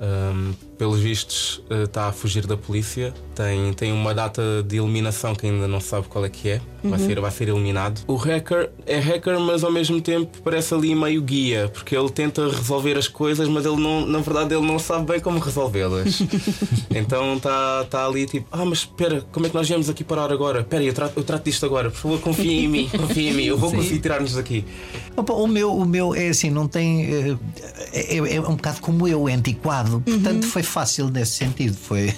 Um, 0.00 0.54
pelos 0.78 1.00
vistos, 1.00 1.62
está 1.84 2.08
a 2.08 2.12
fugir 2.12 2.46
da 2.46 2.56
polícia. 2.56 3.12
Tem, 3.34 3.72
tem 3.72 3.92
uma 3.92 4.14
data 4.14 4.42
de 4.66 4.76
eliminação 4.76 5.34
que 5.34 5.46
ainda 5.46 5.66
não 5.66 5.80
sabe 5.80 6.06
qual 6.08 6.24
é 6.24 6.28
que 6.28 6.48
é. 6.50 6.60
Vai, 6.84 7.00
Uhum. 7.00 7.06
ser, 7.06 7.20
vai 7.20 7.30
ser 7.30 7.48
eliminado. 7.48 8.02
O 8.06 8.14
hacker 8.16 8.70
é 8.86 8.98
hacker, 8.98 9.40
mas 9.40 9.64
ao 9.64 9.72
mesmo 9.72 10.00
tempo 10.02 10.36
parece 10.44 10.74
ali 10.74 10.94
meio 10.94 11.22
guia, 11.22 11.70
porque 11.72 11.96
ele 11.96 12.10
tenta 12.10 12.46
resolver 12.46 12.98
as 12.98 13.08
coisas, 13.08 13.48
mas 13.48 13.64
ele 13.64 13.76
não, 13.80 14.04
na 14.06 14.18
verdade 14.18 14.54
ele 14.54 14.66
não 14.66 14.78
sabe 14.78 15.06
bem 15.10 15.18
como 15.20 15.38
resolvê-las. 15.38 16.20
então 16.94 17.36
está 17.36 17.84
tá 17.84 18.06
ali 18.06 18.26
tipo, 18.26 18.46
ah, 18.52 18.64
mas 18.66 18.80
espera, 18.80 19.24
como 19.32 19.46
é 19.46 19.48
que 19.48 19.54
nós 19.54 19.66
viemos 19.66 19.88
aqui 19.88 20.04
parar 20.04 20.30
agora? 20.30 20.60
Espera, 20.60 20.84
eu 20.84 20.92
trato, 20.92 21.12
eu 21.16 21.24
trato 21.24 21.44
disto 21.44 21.64
agora, 21.64 21.90
por 21.90 21.96
favor, 21.98 22.20
confia 22.20 22.52
em 22.52 22.68
mim, 22.68 22.88
confia 22.94 23.30
em 23.30 23.34
mim, 23.34 23.44
eu 23.44 23.56
vou 23.56 23.70
Sim. 23.70 23.76
conseguir 23.76 24.00
tirar-nos 24.00 24.34
daqui. 24.34 24.64
Opa, 25.16 25.32
o, 25.32 25.46
meu, 25.46 25.74
o 25.74 25.86
meu 25.86 26.14
é 26.14 26.28
assim, 26.28 26.50
não 26.50 26.68
tem. 26.68 27.04
eh, 27.04 27.36
É, 27.92 28.16
é 28.36 28.40
um 28.40 28.56
bocado 28.56 28.80
como 28.80 29.06
eu, 29.08 29.28
é 29.28 29.32
antiquado. 29.34 30.00
Portanto, 30.04 30.46
foi 30.48 30.62
fácil 30.64 31.08
nesse 31.10 31.32
sentido. 31.32 31.76
Foi. 31.76 32.14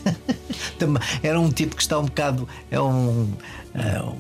Era 1.22 1.40
um 1.40 1.50
tipo 1.50 1.76
que 1.76 1.82
está 1.82 1.98
um 1.98 2.04
bocado. 2.04 2.48
É 2.70 2.80
um. 2.80 3.28
é 3.74 4.02
um- 4.02 4.16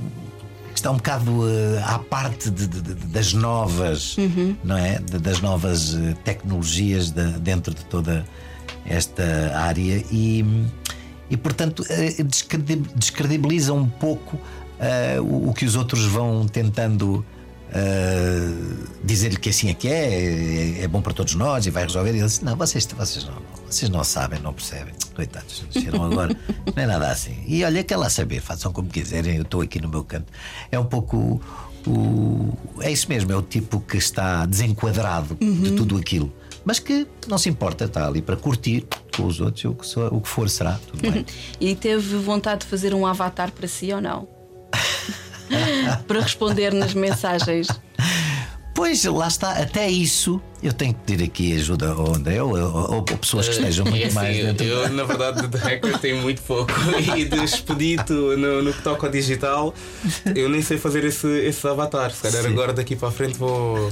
que 0.72 0.78
está 0.80 0.90
um 0.90 0.96
bocado 0.96 1.48
eh, 1.48 1.82
à 1.86 1.98
parte 1.98 2.50
de- 2.50 2.66
de- 2.66 2.82
de- 2.82 2.94
das 3.06 3.32
novas, 3.32 4.14
não 4.62 4.76
é? 4.76 4.98
Das 4.98 5.40
novas 5.40 5.94
eh, 5.94 6.14
tecnologias 6.22 7.10
dentro 7.40 7.72
de 7.72 7.82
toda 7.86 8.26
esta 8.84 9.56
área 9.56 10.04
e, 10.12 10.44
e 11.30 11.36
portanto, 11.38 11.82
eh, 11.88 12.22
descredi- 12.22 12.82
descredibiliza 12.94 13.72
um 13.72 13.88
pouco 13.88 14.38
o, 15.22 15.48
o 15.48 15.54
que 15.54 15.64
os 15.64 15.76
outros 15.76 16.04
vão 16.04 16.46
tentando 16.46 17.24
uh, 17.70 18.88
dizer-lhe 19.04 19.36
que 19.36 19.50
assim 19.50 19.70
é 19.70 19.74
que 19.74 19.88
é, 19.88 20.80
é, 20.80 20.82
é 20.82 20.88
bom 20.88 21.00
para 21.00 21.12
todos 21.12 21.34
nós 21.34 21.66
e 21.66 21.70
vai 21.70 21.84
resolver. 21.84 22.10
E 22.10 22.18
ele 22.18 22.26
disse: 22.26 22.44
Não, 22.44 22.56
vocês, 22.56 22.86
vocês, 22.86 23.24
não, 23.24 23.34
vocês 23.68 23.90
não 23.90 24.04
sabem, 24.04 24.40
não 24.40 24.52
percebem. 24.52 24.94
Coitados, 25.14 25.64
nasceram 25.66 26.04
agora. 26.04 26.36
Não 26.76 26.82
é 26.82 26.86
nada 26.86 27.10
assim. 27.10 27.42
E 27.46 27.64
olha, 27.64 27.82
quer 27.82 27.96
lá 27.96 28.10
saber, 28.10 28.40
façam 28.40 28.70
como 28.70 28.88
quiserem, 28.88 29.36
eu 29.36 29.42
estou 29.42 29.62
aqui 29.62 29.80
no 29.80 29.88
meu 29.88 30.04
canto. 30.04 30.30
É 30.70 30.78
um 30.78 30.84
pouco. 30.84 31.40
O, 31.86 32.52
é 32.80 32.90
isso 32.90 33.08
mesmo, 33.08 33.30
é 33.32 33.36
o 33.36 33.42
tipo 33.42 33.80
que 33.80 33.96
está 33.96 34.44
desenquadrado 34.44 35.36
de 35.36 35.70
tudo 35.70 35.96
aquilo, 35.96 36.32
mas 36.64 36.80
que 36.80 37.06
não 37.28 37.38
se 37.38 37.48
importa, 37.48 37.84
está 37.84 38.08
ali 38.08 38.20
para 38.20 38.36
curtir 38.36 38.84
com 39.16 39.24
os 39.24 39.40
outros, 39.40 39.64
o 39.64 39.72
que, 39.72 40.00
o 40.00 40.20
que 40.20 40.28
for 40.28 40.50
será, 40.50 40.80
tudo 40.90 41.00
bem. 41.00 41.24
E 41.60 41.76
teve 41.76 42.16
vontade 42.16 42.62
de 42.62 42.66
fazer 42.66 42.92
um 42.92 43.06
avatar 43.06 43.52
para 43.52 43.68
si 43.68 43.92
ou 43.92 44.00
não? 44.00 44.26
para 46.06 46.20
responder 46.20 46.72
nas 46.72 46.94
mensagens. 46.94 47.68
Pois, 48.74 49.02
lá 49.04 49.26
está, 49.26 49.52
até 49.52 49.88
isso 49.88 50.38
eu 50.62 50.70
tenho 50.70 50.92
que 50.92 51.00
pedir 51.00 51.24
aqui 51.24 51.56
ajuda 51.56 51.88
ao 51.92 52.14
André 52.14 52.42
ou, 52.42 52.50
ou- 52.58 52.94
ou 52.96 53.02
pessoas 53.02 53.48
que 53.48 53.54
estejam 53.54 53.86
É 53.86 53.90
muito 53.90 54.04
assim, 54.06 54.14
mais 54.14 54.36
dentro. 54.36 54.66
Eu, 54.66 54.88
na 54.90 55.04
verdade, 55.04 55.46
de 55.48 55.56
hacker 55.56 55.98
tenho 55.98 56.20
muito 56.20 56.42
pouco. 56.42 56.72
E 57.16 57.24
de 57.24 57.42
expedito 57.42 58.12
no, 58.12 58.62
no 58.62 58.72
que 58.74 58.82
toca 58.82 59.06
ao 59.06 59.12
digital, 59.12 59.72
eu 60.34 60.50
nem 60.50 60.60
sei 60.60 60.76
fazer 60.76 61.04
esse, 61.04 61.26
esse 61.26 61.66
avatar. 61.66 62.10
Se 62.10 62.20
calhar 62.20 62.42
Sim. 62.42 62.48
agora 62.48 62.74
daqui 62.74 62.94
para 62.96 63.08
a 63.08 63.12
frente 63.12 63.38
vou. 63.38 63.88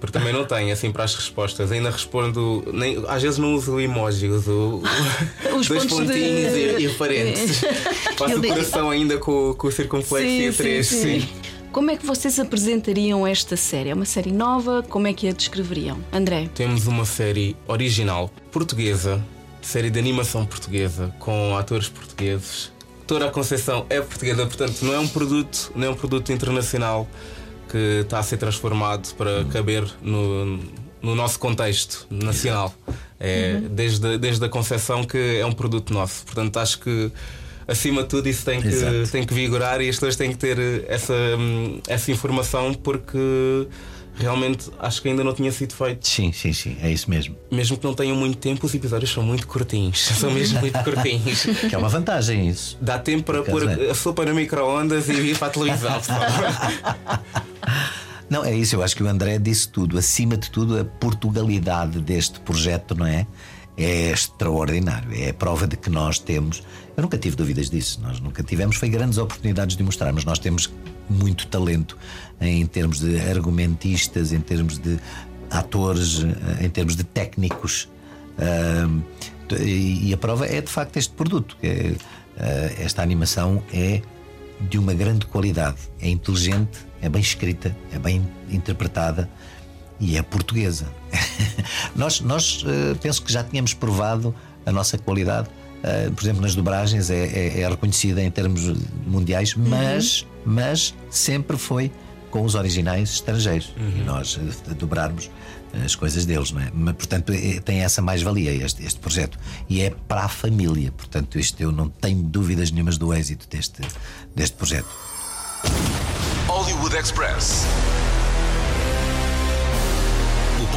Porque 0.00 0.18
também 0.18 0.32
não 0.32 0.46
tenho 0.46 0.72
assim 0.72 0.90
para 0.90 1.04
as 1.04 1.14
respostas. 1.14 1.70
Ainda 1.70 1.90
respondo. 1.90 2.64
Nem, 2.72 3.04
às 3.06 3.22
vezes 3.22 3.38
não 3.38 3.54
uso 3.54 3.78
emoji, 3.78 4.28
uso 4.28 4.82
Os 5.54 5.68
dois 5.68 5.84
pontos 5.84 6.06
de- 6.08 6.12
pontinhos 6.14 6.54
e, 6.56 6.86
e 6.86 6.88
parênteses. 6.94 7.60
Faço 8.16 8.38
o 8.38 8.42
coração 8.46 8.90
ainda 8.90 9.18
com, 9.18 9.54
com 9.54 9.68
o 9.68 9.72
circunflexo 9.72 10.26
e 10.26 10.48
a 10.48 10.52
três. 10.52 10.86
Sim. 10.86 11.28
Como 11.70 11.88
é 11.90 11.96
que 11.96 12.04
vocês 12.04 12.40
apresentariam 12.40 13.24
esta 13.24 13.56
série? 13.56 13.90
É 13.90 13.94
uma 13.94 14.04
série 14.04 14.32
nova? 14.32 14.82
Como 14.88 15.06
é 15.06 15.12
que 15.12 15.28
a 15.28 15.32
descreveriam? 15.32 15.98
André? 16.12 16.48
Temos 16.52 16.88
uma 16.88 17.04
série 17.04 17.56
original 17.68 18.28
portuguesa, 18.50 19.22
série 19.62 19.88
de 19.88 19.98
animação 19.98 20.44
portuguesa, 20.44 21.14
com 21.20 21.56
atores 21.56 21.88
portugueses. 21.88 22.72
Toda 23.06 23.26
a 23.26 23.30
Conceição 23.30 23.86
é 23.88 24.00
portuguesa, 24.00 24.46
portanto 24.46 24.82
não 24.82 24.94
é 24.94 24.98
um 24.98 25.06
produto, 25.06 25.70
não 25.76 25.86
é 25.86 25.90
um 25.90 25.94
produto 25.94 26.32
internacional 26.32 27.08
que 27.70 28.00
está 28.02 28.18
a 28.18 28.22
ser 28.22 28.36
transformado 28.36 29.14
para 29.14 29.44
caber 29.44 29.84
no, 30.02 30.58
no 31.00 31.14
nosso 31.14 31.38
contexto 31.38 32.06
nacional. 32.10 32.74
É 33.18 33.60
desde, 33.70 34.18
desde 34.18 34.44
a 34.44 34.48
concepção 34.48 35.04
que 35.04 35.38
é 35.38 35.46
um 35.46 35.52
produto 35.52 35.92
nosso. 35.92 36.24
Portanto, 36.24 36.56
acho 36.58 36.80
que 36.80 37.12
acima 37.68 38.02
de 38.02 38.08
tudo 38.08 38.28
isso 38.28 38.44
tem 38.44 38.60
que, 38.60 38.68
Exato. 38.68 39.10
tem 39.12 39.24
que 39.24 39.32
vigorar 39.32 39.80
e 39.80 39.88
as 39.88 39.96
pessoas 39.96 40.16
têm 40.16 40.30
que 40.30 40.38
ter 40.38 40.84
essa, 40.88 41.14
hum, 41.38 41.80
essa 41.86 42.10
informação 42.10 42.74
porque 42.74 43.68
realmente 44.20 44.70
acho 44.78 45.02
que 45.02 45.08
ainda 45.08 45.24
não 45.24 45.32
tinha 45.32 45.50
sido 45.50 45.74
feito. 45.74 46.06
Sim, 46.06 46.32
sim, 46.32 46.52
sim, 46.52 46.76
é 46.82 46.90
isso 46.90 47.08
mesmo. 47.10 47.36
Mesmo 47.50 47.76
que 47.76 47.84
não 47.84 47.94
tenham 47.94 48.16
muito 48.16 48.38
tempo, 48.38 48.66
os 48.66 48.74
episódios 48.74 49.10
são 49.10 49.22
muito 49.22 49.46
curtinhos. 49.46 50.00
São 50.20 50.30
mesmo 50.30 50.60
muito 50.60 50.78
curtinhos. 50.84 51.46
Que 51.68 51.74
é 51.74 51.78
uma 51.78 51.88
vantagem 51.88 52.48
isso. 52.48 52.76
Dá 52.80 52.98
tempo 52.98 53.24
para 53.24 53.42
pôr 53.42 53.68
é. 53.68 53.90
a 53.90 53.94
sopa 53.94 54.24
no 54.24 54.34
micro-ondas 54.34 55.08
e 55.08 55.12
ir 55.12 55.38
para 55.38 55.48
a 55.48 55.50
televisão. 55.50 55.92
pessoal. 56.00 56.20
Não, 58.28 58.44
é 58.44 58.54
isso, 58.54 58.76
eu 58.76 58.82
acho 58.82 58.94
que 58.94 59.02
o 59.02 59.08
André 59.08 59.38
disse 59.38 59.68
tudo. 59.68 59.98
Acima 59.98 60.36
de 60.36 60.50
tudo, 60.50 60.78
a 60.78 60.84
Portugalidade 60.84 62.00
deste 62.00 62.38
projeto, 62.40 62.94
não 62.94 63.06
é? 63.06 63.26
É 63.80 64.10
extraordinário. 64.10 65.10
É 65.14 65.30
a 65.30 65.34
prova 65.34 65.66
de 65.66 65.76
que 65.76 65.88
nós 65.88 66.18
temos. 66.18 66.62
Eu 66.96 67.02
nunca 67.02 67.16
tive 67.16 67.34
dúvidas 67.34 67.70
disso. 67.70 67.98
Nós 68.02 68.20
nunca 68.20 68.42
tivemos, 68.42 68.76
foi 68.76 68.90
grandes 68.90 69.16
oportunidades 69.16 69.76
de 69.76 69.82
mostrar, 69.82 70.12
mas 70.12 70.24
nós 70.24 70.38
temos 70.38 70.70
muito 71.08 71.46
talento 71.46 71.96
em 72.40 72.66
termos 72.66 73.00
de 73.00 73.18
argumentistas, 73.20 74.32
em 74.32 74.40
termos 74.40 74.78
de 74.78 74.98
atores, 75.50 76.22
eh, 76.22 76.66
em 76.66 76.68
termos 76.68 76.94
de 76.94 77.04
técnicos. 77.04 77.88
E 79.58 80.08
e 80.08 80.14
a 80.14 80.16
prova 80.16 80.46
é 80.46 80.60
de 80.60 80.70
facto 80.70 80.96
este 80.96 81.14
produto. 81.14 81.56
É, 81.62 81.94
eh, 82.36 82.74
esta 82.80 83.02
animação 83.02 83.62
é 83.72 84.02
de 84.60 84.78
uma 84.78 84.92
grande 84.92 85.26
qualidade. 85.26 85.78
É 86.00 86.08
inteligente, 86.08 86.86
é 87.00 87.08
bem 87.08 87.20
escrita, 87.20 87.74
é 87.92 87.98
bem 87.98 88.26
interpretada 88.50 89.28
e 90.00 90.16
é 90.16 90.22
portuguesa. 90.22 90.86
nós, 91.94 92.20
nós 92.20 92.64
eh, 92.66 92.94
penso 93.00 93.22
que 93.22 93.32
já 93.32 93.44
tínhamos 93.44 93.74
provado 93.74 94.34
a 94.64 94.72
nossa 94.72 94.96
qualidade. 94.98 95.48
Eh, 95.82 96.10
por 96.14 96.22
exemplo, 96.24 96.42
nas 96.42 96.54
dobragens 96.54 97.10
é, 97.10 97.26
é- 97.26 97.60
é 97.60 97.68
reconhecida 97.68 98.22
em 98.22 98.30
termos 98.30 98.62
mundiais, 99.06 99.54
mas, 99.54 100.26
mas 100.44 100.94
sempre 101.10 101.56
foi 101.56 101.90
com 102.30 102.44
os 102.44 102.54
originais 102.54 103.10
estrangeiros 103.10 103.72
e 103.76 104.02
nós 104.02 104.38
eh, 104.68 104.74
dobrarmos 104.74 105.30
as 105.84 105.94
coisas 105.94 106.24
deles, 106.26 106.50
não 106.50 106.60
é? 106.60 106.70
Mas, 106.74 106.94
portanto, 106.96 107.32
tem 107.64 107.80
essa 107.80 108.02
mais-valia 108.02 108.52
este, 108.52 108.84
este 108.84 108.98
projeto 108.98 109.38
e 109.68 109.80
é 109.82 109.90
para 110.08 110.24
a 110.24 110.28
família. 110.28 110.90
Portanto, 110.92 111.38
isto 111.38 111.60
eu 111.62 111.70
não 111.70 111.88
tenho 111.88 112.22
dúvidas 112.22 112.70
nenhumas 112.72 112.98
do 112.98 113.14
êxito 113.14 113.46
deste, 113.48 113.80
deste 114.34 114.56
projeto. 114.56 114.88
Hollywood 116.48 116.96
Express. 116.96 117.64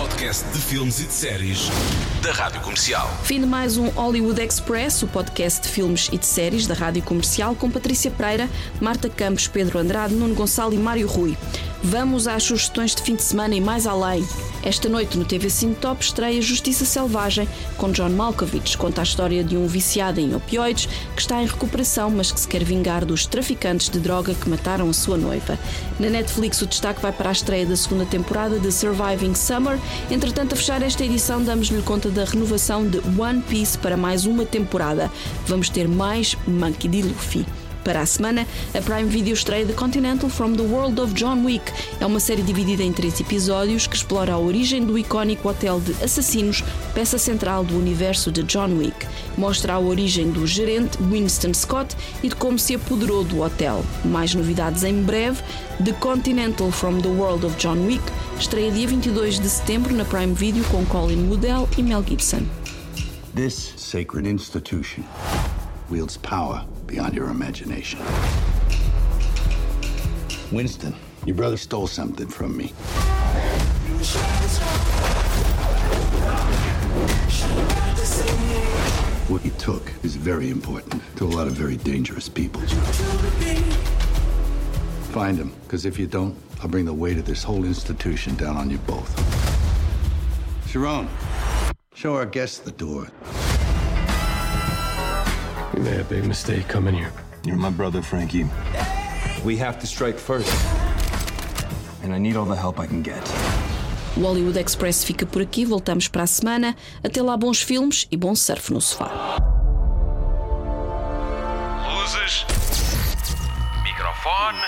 Podcast 0.03 0.43
de 0.51 0.59
filmes 0.59 0.99
e 0.99 1.05
de 1.05 1.13
séries 1.13 1.69
da 2.21 2.33
Rádio 2.33 2.59
Comercial. 2.59 3.09
Fim 3.23 3.39
de 3.39 3.45
mais 3.45 3.77
um 3.77 3.87
Hollywood 3.87 4.41
Express, 4.41 5.01
o 5.01 5.07
podcast 5.07 5.61
de 5.61 5.69
filmes 5.69 6.09
e 6.11 6.17
de 6.17 6.25
séries 6.25 6.67
da 6.67 6.73
Rádio 6.73 7.01
Comercial, 7.03 7.55
com 7.55 7.71
Patrícia 7.71 8.11
Pereira, 8.11 8.49
Marta 8.81 9.07
Campos, 9.07 9.47
Pedro 9.47 9.79
Andrade, 9.79 10.13
Nuno 10.13 10.35
Gonçalo 10.35 10.73
e 10.73 10.77
Mário 10.77 11.07
Rui. 11.07 11.37
Vamos 11.85 12.27
às 12.27 12.43
sugestões 12.43 12.95
de 12.95 13.01
fim 13.01 13.15
de 13.15 13.23
semana 13.23 13.55
e 13.55 13.61
mais 13.61 13.85
além. 13.85 14.25
Esta 14.63 14.87
noite 14.87 15.17
no 15.17 15.25
TV 15.25 15.49
Cine 15.49 15.75
Top 15.75 16.01
estreia 16.01 16.41
Justiça 16.41 16.85
Selvagem, 16.85 17.45
com 17.75 17.91
John 17.91 18.09
Malkovich. 18.09 18.77
Conta 18.77 19.01
a 19.01 19.03
história 19.03 19.43
de 19.43 19.57
um 19.57 19.67
viciado 19.67 20.21
em 20.21 20.33
opioides 20.33 20.85
que 21.13 21.21
está 21.21 21.43
em 21.43 21.45
recuperação, 21.45 22.09
mas 22.09 22.31
que 22.31 22.39
se 22.39 22.47
quer 22.47 22.63
vingar 22.63 23.03
dos 23.03 23.25
traficantes 23.25 23.89
de 23.89 23.99
droga 23.99 24.33
que 24.33 24.49
mataram 24.49 24.89
a 24.89 24.93
sua 24.93 25.17
noiva. 25.17 25.59
Na 25.99 26.09
Netflix, 26.09 26.61
o 26.61 26.65
destaque 26.65 27.01
vai 27.01 27.11
para 27.11 27.27
a 27.27 27.33
estreia 27.33 27.65
da 27.65 27.75
segunda 27.75 28.05
temporada 28.05 28.57
de 28.57 28.71
Surviving 28.71 29.35
Summer. 29.35 29.77
Entretanto, 30.09 30.53
a 30.53 30.55
fechar 30.55 30.81
esta 30.81 31.03
edição, 31.03 31.43
damos-lhe 31.43 31.81
conta 31.81 32.09
da 32.09 32.25
renovação 32.25 32.87
de 32.87 32.99
One 33.19 33.41
Piece 33.41 33.77
para 33.77 33.97
mais 33.97 34.25
uma 34.25 34.45
temporada. 34.45 35.11
Vamos 35.47 35.69
ter 35.69 35.87
mais 35.87 36.37
Monkey 36.47 36.87
D. 36.87 37.01
Luffy. 37.01 37.45
Para 37.83 38.01
a 38.01 38.05
semana, 38.05 38.47
a 38.73 38.81
Prime 38.81 39.09
Video 39.09 39.33
estreia 39.33 39.65
The 39.65 39.73
Continental 39.73 40.29
from 40.29 40.53
the 40.53 40.61
World 40.61 41.01
of 41.01 41.13
John 41.13 41.43
Wick. 41.43 41.71
É 41.99 42.05
uma 42.05 42.19
série 42.19 42.41
dividida 42.41 42.81
em 42.81 42.93
três 42.93 43.19
episódios 43.19 43.87
que 43.87 43.95
explora 43.95 44.33
a 44.33 44.37
origem 44.37 44.85
do 44.85 44.97
icónico 44.97 45.49
hotel 45.49 45.81
de 45.81 45.91
assassinos, 46.01 46.63
peça 46.93 47.17
central 47.17 47.63
do 47.63 47.77
universo 47.77 48.31
de 48.31 48.41
John 48.43 48.77
Wick. 48.77 49.05
Mostra 49.37 49.73
a 49.73 49.79
origem 49.79 50.31
do 50.31 50.47
gerente 50.47 50.97
Winston 50.97 51.53
Scott 51.53 51.95
e 52.23 52.29
de 52.29 52.35
como 52.35 52.57
se 52.57 52.75
apoderou 52.75 53.23
do 53.23 53.41
hotel. 53.41 53.83
Mais 54.05 54.33
novidades 54.33 54.83
em 54.83 55.03
breve. 55.03 55.41
The 55.83 55.93
Continental 55.93 56.71
from 56.71 57.01
the 57.01 57.09
World 57.09 57.45
of 57.45 57.57
John 57.57 57.85
Wick 57.85 58.03
estreia 58.39 58.71
dia 58.71 58.87
22 58.87 59.39
de 59.39 59.49
setembro 59.49 59.93
na 59.93 60.05
Prime 60.05 60.33
Video 60.33 60.63
com 60.65 60.85
Colin 60.85 61.27
Woodell 61.27 61.67
e 61.77 61.83
Mel 61.83 62.03
Gibson. 62.07 62.43
This 63.35 63.73
sacred 63.77 64.27
institution 64.27 65.03
wields 65.89 66.17
power 66.17 66.65
beyond 66.85 67.13
your 67.13 67.29
imagination. 67.29 67.99
Winston, 70.51 70.95
your 71.25 71.35
brother 71.35 71.57
stole 71.57 71.87
something 71.87 72.27
from 72.27 72.55
me. 72.55 72.67
What 79.27 79.41
he 79.41 79.49
took 79.51 79.91
is 80.03 80.15
very 80.15 80.49
important 80.49 81.01
to 81.15 81.25
a 81.25 81.31
lot 81.31 81.47
of 81.47 81.53
very 81.53 81.77
dangerous 81.77 82.29
people. 82.29 82.61
Find 85.11 85.37
him, 85.37 85.53
because 85.63 85.85
if 85.85 85.97
you 85.97 86.07
don't, 86.07 86.35
I'll 86.61 86.67
bring 86.67 86.85
the 86.85 86.93
weight 86.93 87.17
of 87.17 87.25
this 87.25 87.43
whole 87.43 87.65
institution 87.65 88.35
down 88.35 88.57
on 88.57 88.69
you 88.69 88.77
both. 88.79 89.09
Sharon, 90.69 91.07
show 91.93 92.15
our 92.15 92.25
guests 92.25 92.59
the 92.59 92.71
door. 92.71 93.07
We 95.73 95.81
made 95.81 95.99
a 95.99 96.03
big 96.03 96.25
mistake 96.25 96.67
coming 96.67 96.93
here. 96.93 97.11
You're 97.43 97.57
my 97.57 97.71
brother, 97.71 98.01
Frankie. 98.01 98.45
We 99.43 99.57
have 99.57 99.79
to 99.79 99.87
strike 99.87 100.17
first. 100.19 100.51
And 102.03 102.13
I 102.13 102.19
need 102.19 102.35
all 102.35 102.45
the 102.45 102.55
help 102.55 102.79
I 102.79 102.85
can 102.85 103.01
get. 103.01 103.21
O 104.15 104.21
Hollywood 104.21 104.57
Express 104.57 105.03
fica 105.03 105.25
por 105.25 105.41
aqui, 105.41 105.65
voltamos 105.65 106.07
para 106.07 106.23
a 106.23 106.27
semana. 106.27 106.75
Até 107.03 107.21
lá, 107.21 107.35
bons 107.35 107.61
filmes 107.61 108.07
e 108.11 108.17
bom 108.17 108.35
surf 108.35 108.71
no 108.71 108.79
sofá. 108.79 109.09
Luzes. 111.97 112.45
Microfone. 113.83 114.59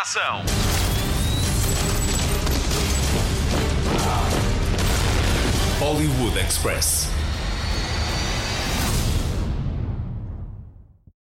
Ação. 0.00 0.42
Hollywood 5.78 6.38
Express. 6.38 7.15